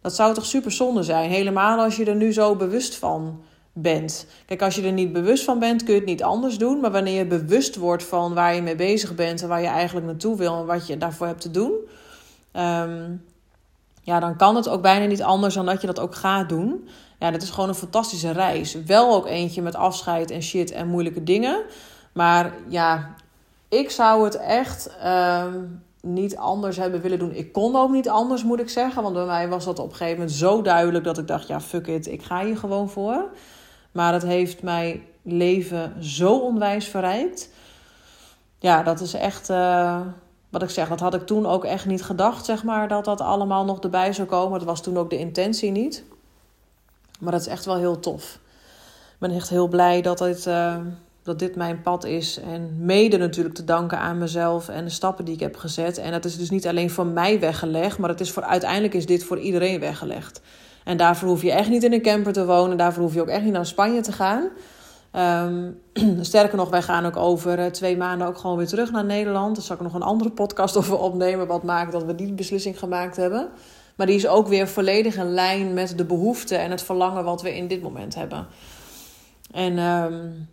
Dat 0.00 0.14
zou 0.14 0.34
toch 0.34 0.46
super 0.46 0.72
zonde 0.72 1.02
zijn, 1.02 1.30
helemaal 1.30 1.78
als 1.78 1.96
je 1.96 2.04
er 2.04 2.16
nu 2.16 2.32
zo 2.32 2.56
bewust 2.56 2.96
van 2.96 3.42
bent. 3.76 4.26
Kijk, 4.46 4.62
als 4.62 4.74
je 4.74 4.82
er 4.82 4.92
niet 4.92 5.12
bewust 5.12 5.44
van 5.44 5.58
bent, 5.58 5.82
kun 5.82 5.92
je 5.94 6.00
het 6.00 6.08
niet 6.08 6.22
anders 6.22 6.58
doen. 6.58 6.80
Maar 6.80 6.90
wanneer 6.90 7.18
je 7.18 7.26
bewust 7.26 7.76
wordt 7.76 8.04
van 8.04 8.34
waar 8.34 8.54
je 8.54 8.62
mee 8.62 8.76
bezig 8.76 9.14
bent 9.14 9.42
en 9.42 9.48
waar 9.48 9.60
je 9.60 9.66
eigenlijk 9.66 10.06
naartoe 10.06 10.36
wil 10.36 10.58
en 10.58 10.66
wat 10.66 10.86
je 10.86 10.98
daarvoor 10.98 11.26
hebt 11.26 11.40
te 11.40 11.50
doen, 11.50 11.72
ehm, 12.52 13.12
ja, 14.02 14.20
dan 14.20 14.36
kan 14.36 14.56
het 14.56 14.68
ook 14.68 14.82
bijna 14.82 15.06
niet 15.06 15.22
anders 15.22 15.54
dan 15.54 15.66
dat 15.66 15.80
je 15.80 15.86
dat 15.86 16.00
ook 16.00 16.14
gaat 16.14 16.48
doen. 16.48 16.88
Ja, 17.18 17.30
dat 17.30 17.42
is 17.42 17.50
gewoon 17.50 17.68
een 17.68 17.74
fantastische 17.74 18.30
reis. 18.30 18.74
Wel 18.74 19.14
ook 19.14 19.26
eentje 19.26 19.62
met 19.62 19.74
afscheid 19.74 20.30
en 20.30 20.42
shit 20.42 20.70
en 20.70 20.88
moeilijke 20.88 21.22
dingen. 21.22 21.62
Maar 22.12 22.54
ja, 22.68 23.14
ik 23.68 23.90
zou 23.90 24.24
het 24.24 24.36
echt 24.36 24.90
ehm, 25.00 25.60
niet 26.00 26.36
anders 26.36 26.76
hebben 26.76 27.00
willen 27.00 27.18
doen. 27.18 27.34
Ik 27.34 27.52
kon 27.52 27.76
ook 27.76 27.90
niet 27.90 28.08
anders, 28.08 28.44
moet 28.44 28.60
ik 28.60 28.68
zeggen. 28.68 29.02
Want 29.02 29.14
bij 29.14 29.24
mij 29.24 29.48
was 29.48 29.64
dat 29.64 29.78
op 29.78 29.90
een 29.90 29.96
gegeven 29.96 30.18
moment 30.18 30.36
zo 30.36 30.62
duidelijk 30.62 31.04
dat 31.04 31.18
ik 31.18 31.26
dacht: 31.26 31.48
ja, 31.48 31.60
fuck 31.60 31.86
it, 31.86 32.06
ik 32.06 32.22
ga 32.22 32.44
hier 32.44 32.56
gewoon 32.56 32.88
voor. 32.88 33.24
Maar 33.94 34.12
het 34.12 34.22
heeft 34.22 34.62
mijn 34.62 35.02
leven 35.22 36.04
zo 36.04 36.38
onwijs 36.38 36.88
verrijkt. 36.88 37.48
Ja, 38.58 38.82
dat 38.82 39.00
is 39.00 39.14
echt. 39.14 39.50
Uh, 39.50 40.00
wat 40.50 40.62
ik 40.62 40.70
zeg, 40.70 40.88
dat 40.88 41.00
had 41.00 41.14
ik 41.14 41.26
toen 41.26 41.46
ook 41.46 41.64
echt 41.64 41.86
niet 41.86 42.02
gedacht, 42.02 42.44
zeg 42.44 42.64
maar, 42.64 42.88
dat 42.88 43.04
dat 43.04 43.20
allemaal 43.20 43.64
nog 43.64 43.80
erbij 43.80 44.12
zou 44.12 44.28
komen. 44.28 44.58
Dat 44.58 44.68
was 44.68 44.82
toen 44.82 44.98
ook 44.98 45.10
de 45.10 45.18
intentie 45.18 45.70
niet. 45.70 46.04
Maar 47.20 47.32
dat 47.32 47.40
is 47.40 47.46
echt 47.46 47.64
wel 47.64 47.76
heel 47.76 48.00
tof. 48.00 48.38
Ik 49.12 49.18
ben 49.18 49.30
echt 49.30 49.48
heel 49.48 49.68
blij 49.68 50.02
dat 50.02 50.18
dit, 50.18 50.46
uh, 50.46 50.76
dat 51.22 51.38
dit 51.38 51.56
mijn 51.56 51.82
pad 51.82 52.04
is. 52.04 52.38
En 52.38 52.76
mede 52.78 53.16
natuurlijk 53.16 53.54
te 53.54 53.64
danken 53.64 53.98
aan 53.98 54.18
mezelf 54.18 54.68
en 54.68 54.84
de 54.84 54.90
stappen 54.90 55.24
die 55.24 55.34
ik 55.34 55.40
heb 55.40 55.56
gezet. 55.56 55.98
En 55.98 56.12
dat 56.12 56.24
is 56.24 56.36
dus 56.36 56.50
niet 56.50 56.66
alleen 56.66 56.90
voor 56.90 57.06
mij 57.06 57.40
weggelegd, 57.40 57.98
maar 57.98 58.10
het 58.10 58.20
is 58.20 58.30
voor, 58.30 58.42
uiteindelijk 58.42 58.94
is 58.94 59.06
dit 59.06 59.24
voor 59.24 59.38
iedereen 59.38 59.80
weggelegd. 59.80 60.40
En 60.84 60.96
daarvoor 60.96 61.28
hoef 61.28 61.42
je 61.42 61.52
echt 61.52 61.68
niet 61.68 61.82
in 61.82 61.92
een 61.92 62.02
camper 62.02 62.32
te 62.32 62.46
wonen. 62.46 62.76
Daarvoor 62.76 63.02
hoef 63.02 63.14
je 63.14 63.20
ook 63.20 63.28
echt 63.28 63.42
niet 63.42 63.52
naar 63.52 63.66
Spanje 63.66 64.00
te 64.00 64.12
gaan. 64.12 64.48
Ehm, 65.10 65.70
sterker 66.20 66.56
nog, 66.56 66.70
wij 66.70 66.82
gaan 66.82 67.06
ook 67.06 67.16
over 67.16 67.58
uh, 67.58 67.66
twee 67.66 67.96
maanden 67.96 68.26
ook 68.26 68.38
gewoon 68.38 68.56
weer 68.56 68.66
terug 68.66 68.90
naar 68.90 69.04
Nederland. 69.04 69.56
Daar 69.56 69.64
zal 69.64 69.76
ik 69.76 69.82
nog 69.82 69.94
een 69.94 70.02
andere 70.02 70.30
podcast 70.30 70.76
over 70.80 70.98
opnemen. 70.98 71.46
Wat 71.46 71.62
maakt 71.62 71.92
dat 71.92 72.04
we 72.04 72.14
die 72.14 72.32
beslissing 72.32 72.78
gemaakt 72.78 73.16
hebben. 73.16 73.48
Maar 73.96 74.06
die 74.06 74.16
is 74.16 74.26
ook 74.26 74.48
weer 74.48 74.68
volledig 74.68 75.16
in 75.16 75.34
lijn 75.34 75.74
met 75.74 75.98
de 75.98 76.04
behoeften 76.04 76.58
en 76.58 76.70
het 76.70 76.82
verlangen 76.82 77.24
wat 77.24 77.42
we 77.42 77.56
in 77.56 77.68
dit 77.68 77.82
moment 77.82 78.14
hebben. 78.14 78.46
En, 79.52 79.78
um, 79.78 80.48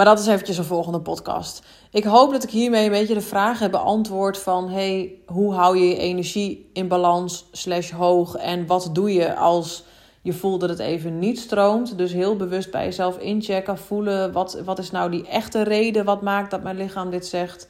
maar 0.00 0.08
dat 0.08 0.18
is 0.18 0.26
eventjes 0.26 0.58
een 0.58 0.64
volgende 0.64 1.00
podcast. 1.00 1.62
Ik 1.90 2.04
hoop 2.04 2.32
dat 2.32 2.42
ik 2.42 2.50
hiermee 2.50 2.84
een 2.84 2.90
beetje 2.90 3.14
de 3.14 3.20
vraag 3.20 3.58
heb 3.58 3.70
beantwoord 3.70 4.38
van... 4.38 4.70
hey, 4.70 5.14
hoe 5.26 5.54
hou 5.54 5.78
je 5.78 5.88
je 5.88 5.96
energie 5.96 6.70
in 6.72 6.88
balans 6.88 7.46
slash 7.52 7.90
hoog? 7.90 8.34
En 8.34 8.66
wat 8.66 8.90
doe 8.92 9.12
je 9.12 9.36
als 9.36 9.84
je 10.22 10.32
voelt 10.32 10.60
dat 10.60 10.68
het 10.68 10.78
even 10.78 11.18
niet 11.18 11.38
stroomt? 11.38 11.98
Dus 11.98 12.12
heel 12.12 12.36
bewust 12.36 12.70
bij 12.70 12.84
jezelf 12.84 13.18
inchecken, 13.18 13.78
voelen... 13.78 14.32
wat, 14.32 14.60
wat 14.64 14.78
is 14.78 14.90
nou 14.90 15.10
die 15.10 15.26
echte 15.26 15.62
reden 15.62 16.04
wat 16.04 16.22
maakt 16.22 16.50
dat 16.50 16.62
mijn 16.62 16.76
lichaam 16.76 17.10
dit 17.10 17.26
zegt... 17.26 17.68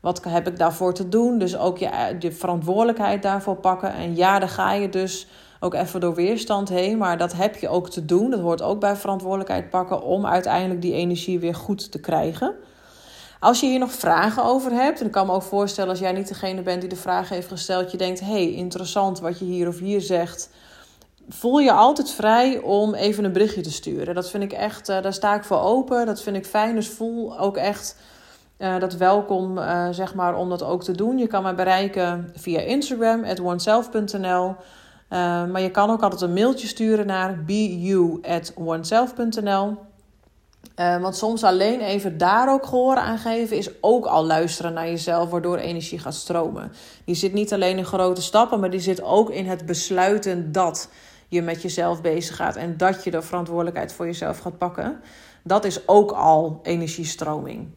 Wat 0.00 0.24
heb 0.24 0.48
ik 0.48 0.58
daarvoor 0.58 0.94
te 0.94 1.08
doen? 1.08 1.38
Dus 1.38 1.56
ook 1.56 1.78
je, 1.78 2.16
je 2.18 2.32
verantwoordelijkheid 2.32 3.22
daarvoor 3.22 3.56
pakken. 3.56 3.92
En 3.94 4.16
ja, 4.16 4.38
dan 4.38 4.48
ga 4.48 4.72
je 4.72 4.88
dus 4.88 5.26
ook 5.60 5.74
even 5.74 6.00
door 6.00 6.14
weerstand 6.14 6.68
heen. 6.68 6.98
Maar 6.98 7.18
dat 7.18 7.32
heb 7.32 7.56
je 7.56 7.68
ook 7.68 7.90
te 7.90 8.04
doen. 8.04 8.30
Dat 8.30 8.40
hoort 8.40 8.62
ook 8.62 8.80
bij 8.80 8.96
verantwoordelijkheid 8.96 9.70
pakken 9.70 10.02
om 10.02 10.26
uiteindelijk 10.26 10.82
die 10.82 10.92
energie 10.92 11.38
weer 11.38 11.54
goed 11.54 11.92
te 11.92 12.00
krijgen. 12.00 12.54
Als 13.40 13.60
je 13.60 13.66
hier 13.66 13.78
nog 13.78 13.92
vragen 13.92 14.44
over 14.44 14.72
hebt, 14.72 15.00
en 15.00 15.06
ik 15.06 15.12
kan 15.12 15.26
me 15.26 15.32
ook 15.32 15.42
voorstellen 15.42 15.90
als 15.90 15.98
jij 15.98 16.12
niet 16.12 16.28
degene 16.28 16.62
bent 16.62 16.80
die 16.80 16.90
de 16.90 16.96
vraag 16.96 17.28
heeft 17.28 17.48
gesteld, 17.48 17.90
je 17.90 17.96
denkt: 17.96 18.20
hey, 18.20 18.52
interessant 18.52 19.20
wat 19.20 19.38
je 19.38 19.44
hier 19.44 19.68
of 19.68 19.78
hier 19.78 20.00
zegt. 20.00 20.50
Voel 21.28 21.58
je 21.58 21.72
altijd 21.72 22.10
vrij 22.10 22.58
om 22.58 22.94
even 22.94 23.24
een 23.24 23.32
berichtje 23.32 23.60
te 23.60 23.72
sturen. 23.72 24.14
Dat 24.14 24.30
vind 24.30 24.42
ik 24.42 24.52
echt, 24.52 24.88
uh, 24.88 25.02
daar 25.02 25.12
sta 25.12 25.34
ik 25.34 25.44
voor 25.44 25.60
open. 25.60 26.06
Dat 26.06 26.22
vind 26.22 26.36
ik 26.36 26.46
fijn. 26.46 26.74
Dus 26.74 26.88
voel 26.88 27.38
ook 27.38 27.56
echt 27.56 27.96
uh, 28.58 28.78
dat 28.78 28.96
welkom, 28.96 29.58
uh, 29.58 29.88
zeg 29.90 30.14
maar, 30.14 30.36
om 30.36 30.48
dat 30.48 30.62
ook 30.62 30.82
te 30.82 30.92
doen. 30.92 31.18
Je 31.18 31.26
kan 31.26 31.42
mij 31.42 31.54
bereiken 31.54 32.32
via 32.36 32.60
Instagram, 32.60 33.24
at 33.24 33.40
oneself.nl. 33.40 34.56
Uh, 35.10 35.18
maar 35.46 35.60
je 35.60 35.70
kan 35.70 35.90
ook 35.90 36.02
altijd 36.02 36.20
een 36.20 36.32
mailtje 36.32 36.66
sturen 36.66 37.06
naar 37.06 37.44
bu@oneself.nl. 37.44 39.76
Uh, 40.76 41.00
want 41.00 41.16
soms 41.16 41.44
alleen 41.44 41.80
even 41.80 42.18
daar 42.18 42.52
ook 42.52 42.66
gehoor 42.66 42.96
aan 42.96 43.18
geven 43.18 43.56
is 43.56 43.70
ook 43.80 44.06
al 44.06 44.26
luisteren 44.26 44.72
naar 44.72 44.86
jezelf, 44.86 45.30
waardoor 45.30 45.56
energie 45.56 45.98
gaat 45.98 46.14
stromen. 46.14 46.72
Die 47.04 47.14
zit 47.14 47.32
niet 47.32 47.52
alleen 47.52 47.78
in 47.78 47.84
grote 47.84 48.22
stappen, 48.22 48.60
maar 48.60 48.70
die 48.70 48.80
zit 48.80 49.02
ook 49.02 49.30
in 49.30 49.46
het 49.46 49.66
besluiten 49.66 50.52
dat 50.52 50.88
je 51.28 51.42
met 51.42 51.62
jezelf 51.62 52.00
bezig 52.00 52.36
gaat 52.36 52.56
en 52.56 52.76
dat 52.76 53.04
je 53.04 53.10
de 53.10 53.22
verantwoordelijkheid 53.22 53.92
voor 53.92 54.06
jezelf 54.06 54.38
gaat 54.38 54.58
pakken. 54.58 55.00
Dat 55.42 55.64
is 55.64 55.88
ook 55.88 56.12
al 56.12 56.60
energiestroming. 56.62 57.68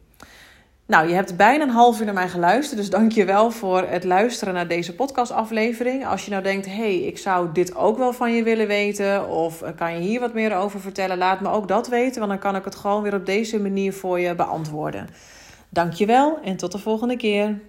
Nou, 0.86 1.08
je 1.08 1.14
hebt 1.14 1.38
bijna 1.38 1.64
een 1.64 1.70
half 1.70 2.00
uur 2.00 2.06
naar 2.06 2.14
mij 2.14 2.30
geluisterd. 2.30 2.80
Dus 2.80 2.90
dank 2.90 3.12
je 3.12 3.26
wel 3.26 3.52
voor 3.52 3.82
het 3.88 4.04
luisteren 4.04 4.54
naar 4.54 4.68
deze 4.68 4.96
podcastaflevering. 4.96 6.08
Als 6.08 6.26
je 6.26 6.32
nou 6.32 6.44
denkt, 6.44 6.66
hey, 6.66 6.96
ik 6.96 7.18
zou 7.18 7.50
dit 7.54 7.76
ook 7.76 7.98
wel 7.98 8.14
van 8.14 8.34
je 8.34 8.44
willen 8.44 8.68
weten. 8.68 9.30
Of 9.30 9.62
eh, 9.62 9.76
kan 9.76 9.94
je 9.94 10.00
hier 10.00 10.20
wat 10.20 10.34
meer 10.34 10.56
over 10.56 10.80
vertellen? 10.80 11.18
Laat 11.18 11.42
me 11.42 11.50
ook 11.50 11.68
dat 11.68 11.88
weten. 11.88 12.20
Want 12.20 12.32
dan 12.32 12.42
kan 12.42 12.56
ik 12.56 12.66
het 12.66 12.76
gewoon 12.76 13.02
weer 13.02 13.16
op 13.16 13.26
deze 13.26 13.60
manier 13.60 13.94
voor 13.94 14.20
je 14.20 14.36
beantwoorden. 14.36 15.08
Dank 15.70 15.94
je 15.94 16.06
wel 16.06 16.40
en 16.44 16.58
tot 16.58 16.72
de 16.72 16.80
volgende 16.80 17.18
keer. 17.18 17.60